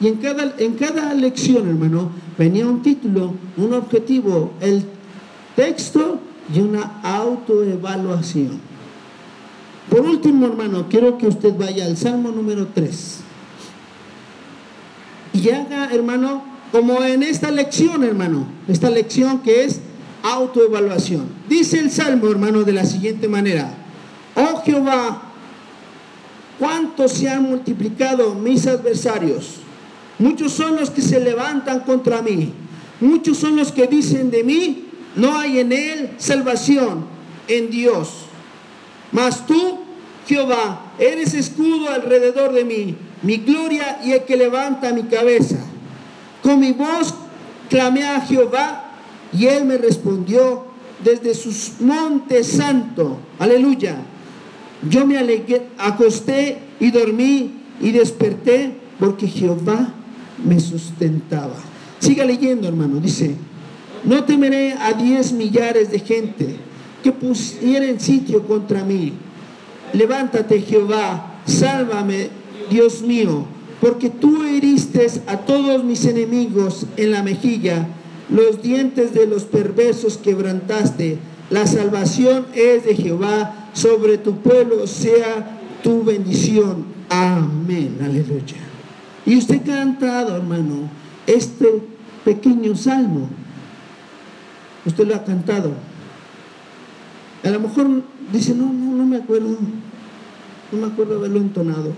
Y 0.00 0.08
en 0.08 0.16
cada, 0.16 0.54
en 0.58 0.74
cada 0.74 1.14
lección, 1.14 1.68
hermano, 1.68 2.10
venía 2.36 2.66
un 2.66 2.82
título, 2.82 3.34
un 3.56 3.72
objetivo, 3.72 4.52
el 4.60 4.84
texto 5.56 6.18
y 6.54 6.60
una 6.60 7.00
autoevaluación. 7.02 8.60
Por 9.88 10.00
último, 10.00 10.46
hermano, 10.46 10.88
quiero 10.88 11.18
que 11.18 11.28
usted 11.28 11.54
vaya 11.56 11.84
al 11.84 11.96
Salmo 11.96 12.30
número 12.30 12.68
3. 12.74 13.20
Y 15.34 15.50
haga, 15.50 15.92
hermano, 15.92 16.42
como 16.72 17.02
en 17.02 17.22
esta 17.22 17.50
lección, 17.50 18.02
hermano, 18.02 18.46
esta 18.66 18.90
lección 18.90 19.40
que 19.40 19.64
es 19.64 19.80
autoevaluación. 20.22 21.26
Dice 21.48 21.78
el 21.78 21.90
Salmo, 21.90 22.28
hermano, 22.28 22.64
de 22.64 22.72
la 22.72 22.84
siguiente 22.84 23.28
manera, 23.28 23.83
oh 24.34 24.62
Jehová, 24.64 25.22
cuánto 26.58 27.08
se 27.08 27.28
han 27.28 27.42
multiplicado 27.44 28.34
mis 28.34 28.66
adversarios. 28.66 29.56
Muchos 30.18 30.52
son 30.52 30.76
los 30.76 30.90
que 30.90 31.02
se 31.02 31.20
levantan 31.20 31.80
contra 31.80 32.22
mí. 32.22 32.52
Muchos 33.00 33.38
son 33.38 33.56
los 33.56 33.72
que 33.72 33.86
dicen 33.86 34.30
de 34.30 34.44
mí, 34.44 34.86
no 35.16 35.38
hay 35.38 35.58
en 35.58 35.72
él 35.72 36.10
salvación 36.18 37.06
en 37.48 37.70
Dios. 37.70 38.10
Mas 39.12 39.46
tú, 39.46 39.80
Jehová, 40.26 40.92
eres 40.98 41.34
escudo 41.34 41.90
alrededor 41.90 42.52
de 42.52 42.64
mí, 42.64 42.96
mi 43.22 43.38
gloria 43.38 44.00
y 44.04 44.12
el 44.12 44.24
que 44.24 44.36
levanta 44.36 44.92
mi 44.92 45.04
cabeza. 45.04 45.58
Con 46.42 46.60
mi 46.60 46.72
voz 46.72 47.14
clamé 47.68 48.04
a 48.04 48.20
Jehová 48.20 48.84
y 49.32 49.46
él 49.46 49.64
me 49.64 49.78
respondió 49.78 50.66
desde 51.02 51.34
sus 51.34 51.80
montes 51.80 52.46
santo. 52.46 53.18
Aleluya. 53.38 53.96
Yo 54.88 55.06
me 55.06 55.18
alegué, 55.18 55.62
acosté 55.78 56.58
y 56.80 56.90
dormí 56.90 57.52
y 57.80 57.92
desperté 57.92 58.74
porque 58.98 59.26
Jehová 59.26 59.94
me 60.44 60.60
sustentaba. 60.60 61.56
Siga 61.98 62.24
leyendo, 62.24 62.68
hermano. 62.68 63.00
Dice, 63.00 63.34
no 64.04 64.24
temeré 64.24 64.74
a 64.74 64.92
diez 64.92 65.32
millares 65.32 65.90
de 65.90 66.00
gente 66.00 66.56
que 67.02 67.12
pusieren 67.12 68.00
sitio 68.00 68.46
contra 68.46 68.84
mí. 68.84 69.12
Levántate, 69.92 70.60
Jehová, 70.60 71.40
sálvame, 71.46 72.28
Dios 72.70 73.02
mío 73.02 73.46
porque 73.84 74.08
tú 74.08 74.44
heriste 74.44 75.06
a 75.26 75.36
todos 75.40 75.84
mis 75.84 76.06
enemigos 76.06 76.86
en 76.96 77.10
la 77.10 77.22
mejilla, 77.22 77.86
los 78.30 78.62
dientes 78.62 79.12
de 79.12 79.26
los 79.26 79.44
perversos 79.44 80.16
quebrantaste. 80.16 81.18
La 81.50 81.66
salvación 81.66 82.46
es 82.54 82.86
de 82.86 82.94
Jehová, 82.94 83.63
sobre 83.74 84.16
tu 84.18 84.36
pueblo 84.38 84.86
sea 84.86 85.58
tu 85.82 86.02
bendición. 86.02 86.86
Amén, 87.10 87.98
aleluya. 88.02 88.56
Y 89.26 89.36
usted 89.36 89.60
ha 89.60 89.64
cantado, 89.64 90.36
hermano, 90.36 90.88
este 91.26 91.82
pequeño 92.24 92.74
salmo. 92.76 93.28
Usted 94.86 95.06
lo 95.06 95.14
ha 95.14 95.24
cantado. 95.24 95.72
A 97.42 97.50
lo 97.50 97.60
mejor 97.60 98.02
dice, 98.32 98.54
no, 98.54 98.72
no, 98.72 98.96
no 98.96 99.04
me 99.04 99.16
acuerdo. 99.18 99.58
No 100.72 100.78
me 100.78 100.86
acuerdo 100.86 101.16
haberlo 101.16 101.38
entonado. 101.38 101.92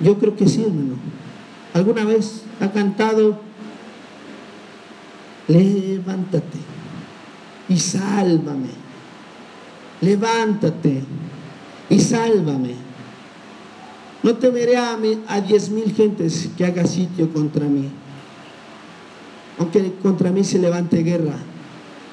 Yo 0.00 0.18
creo 0.18 0.36
que 0.36 0.48
sí, 0.48 0.62
hermano. 0.62 0.96
¿Alguna 1.72 2.04
vez 2.04 2.42
ha 2.60 2.70
cantado? 2.72 3.40
Levántate 5.48 6.69
y 7.70 7.78
sálvame. 7.78 8.68
Levántate 10.02 11.02
y 11.88 11.98
sálvame. 12.00 12.74
No 14.22 14.34
temeré 14.34 14.76
a, 14.76 14.98
a 15.28 15.40
diez 15.40 15.70
mil 15.70 15.94
gentes 15.94 16.50
que 16.58 16.66
haga 16.66 16.84
sitio 16.84 17.32
contra 17.32 17.64
mí. 17.64 17.88
Aunque 19.58 19.94
contra 20.02 20.30
mí 20.30 20.44
se 20.44 20.58
levante 20.58 21.02
guerra 21.02 21.36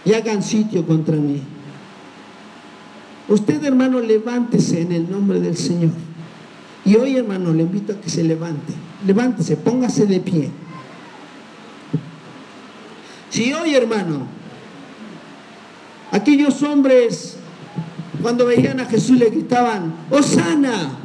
y 0.05 0.13
hagan 0.13 0.41
sitio 0.41 0.85
contra 0.85 1.17
mí. 1.17 1.41
Usted, 3.27 3.61
hermano, 3.63 3.99
levántese 3.99 4.81
en 4.81 4.93
el 4.93 5.11
nombre 5.11 5.41
del 5.41 5.57
Señor. 5.57 5.91
Y 6.85 6.95
hoy, 6.95 7.17
hermano, 7.17 7.51
le 7.51 7.63
invito 7.63 7.91
a 7.91 7.99
que 7.99 8.09
se 8.09 8.23
levante. 8.23 8.73
Levántese, 9.05 9.57
póngase 9.57 10.05
de 10.05 10.19
pie. 10.21 10.49
Si 13.29 13.51
hoy, 13.53 13.75
hermano, 13.75 14.36
aquellos 16.17 16.61
hombres, 16.63 17.37
cuando 18.21 18.45
veían 18.45 18.79
a 18.79 18.85
Jesús, 18.85 19.17
le 19.17 19.29
gritaban, 19.29 19.93
Osana, 20.09 20.97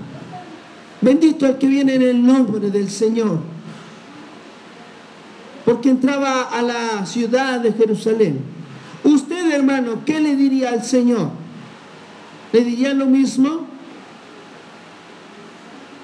bendito 1.00 1.46
el 1.46 1.58
que 1.58 1.66
viene 1.66 1.94
en 1.94 2.02
el 2.02 2.26
nombre 2.26 2.70
del 2.70 2.90
Señor. 2.90 3.40
Porque 5.64 5.90
entraba 5.90 6.42
a 6.42 6.62
la 6.62 7.06
ciudad 7.06 7.60
de 7.60 7.72
Jerusalén. 7.72 8.40
Usted, 9.04 9.52
hermano, 9.52 10.00
¿qué 10.04 10.20
le 10.20 10.34
diría 10.34 10.70
al 10.70 10.82
Señor? 10.82 11.30
¿Le 12.52 12.64
diría 12.64 12.94
lo 12.94 13.06
mismo? 13.06 13.66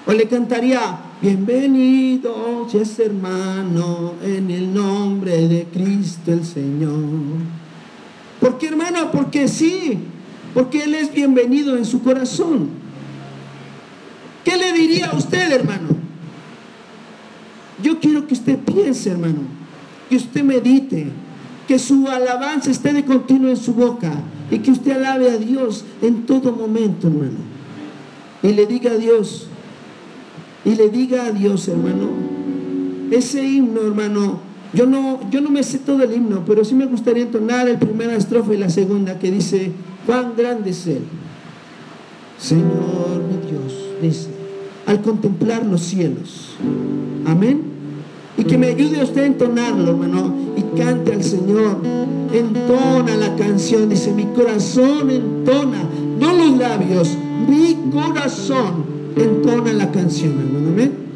O 0.05 0.13
le 0.13 0.27
cantaría, 0.27 0.99
bienvenido, 1.21 2.67
es 2.73 2.99
hermano, 2.99 4.13
en 4.23 4.49
el 4.49 4.73
nombre 4.73 5.47
de 5.47 5.65
Cristo 5.65 6.31
el 6.31 6.45
Señor. 6.45 7.58
¿Por 8.49 8.57
qué 8.57 8.69
hermano? 8.69 9.11
Porque 9.11 9.47
sí, 9.47 9.99
porque 10.55 10.85
Él 10.85 10.95
es 10.95 11.13
bienvenido 11.13 11.77
en 11.77 11.85
su 11.85 12.01
corazón. 12.01 12.69
¿Qué 14.43 14.57
le 14.57 14.73
diría 14.73 15.11
a 15.11 15.15
usted, 15.15 15.51
hermano? 15.51 15.89
Yo 17.83 17.99
quiero 17.99 18.25
que 18.25 18.33
usted 18.33 18.57
piense, 18.57 19.11
hermano, 19.11 19.41
que 20.09 20.15
usted 20.15 20.43
medite, 20.43 21.11
que 21.67 21.77
su 21.77 22.07
alabanza 22.07 22.71
esté 22.71 22.91
de 22.91 23.05
continuo 23.05 23.51
en 23.51 23.57
su 23.57 23.75
boca 23.75 24.13
y 24.49 24.57
que 24.57 24.71
usted 24.71 24.93
alabe 24.93 25.29
a 25.29 25.37
Dios 25.37 25.85
en 26.01 26.25
todo 26.25 26.51
momento, 26.51 27.05
hermano. 27.05 27.37
Y 28.41 28.53
le 28.53 28.65
diga 28.65 28.93
a 28.93 28.97
Dios, 28.97 29.45
y 30.65 30.73
le 30.73 30.89
diga 30.89 31.25
a 31.25 31.31
Dios, 31.31 31.67
hermano, 31.67 32.09
ese 33.11 33.45
himno, 33.45 33.81
hermano, 33.81 34.48
yo 34.73 34.85
no, 34.85 35.19
yo 35.31 35.41
no 35.41 35.49
me 35.49 35.63
sé 35.63 35.79
todo 35.79 36.03
el 36.03 36.13
himno, 36.13 36.43
pero 36.45 36.63
sí 36.63 36.75
me 36.75 36.85
gustaría 36.85 37.23
entonar 37.23 37.67
el 37.67 37.77
primera 37.77 38.15
estrofa 38.15 38.53
y 38.53 38.57
la 38.57 38.69
segunda 38.69 39.17
que 39.17 39.31
dice, 39.31 39.71
cuán 40.05 40.33
grande 40.37 40.69
es 40.69 40.85
Él. 40.87 41.01
Señor 42.39 43.23
mi 43.27 43.49
Dios, 43.49 43.73
dice, 44.01 44.29
al 44.85 45.01
contemplar 45.01 45.65
los 45.65 45.81
cielos. 45.81 46.55
Amén. 47.25 47.63
Y 48.37 48.43
que 48.43 48.57
me 48.57 48.67
ayude 48.67 49.03
usted 49.03 49.23
a 49.23 49.25
entonarlo, 49.25 49.91
hermano, 49.91 50.33
y 50.55 50.77
cante 50.77 51.13
al 51.13 51.23
Señor. 51.23 51.77
Entona 52.31 53.17
la 53.17 53.35
canción, 53.35 53.89
dice, 53.89 54.13
mi 54.13 54.25
corazón 54.27 55.09
entona, 55.09 55.83
no 56.19 56.33
los 56.33 56.57
labios, 56.57 57.17
mi 57.49 57.75
corazón 57.91 58.85
entona 59.17 59.73
la 59.73 59.91
canción, 59.91 60.39
hermano. 60.39 60.69
Amén. 60.69 61.08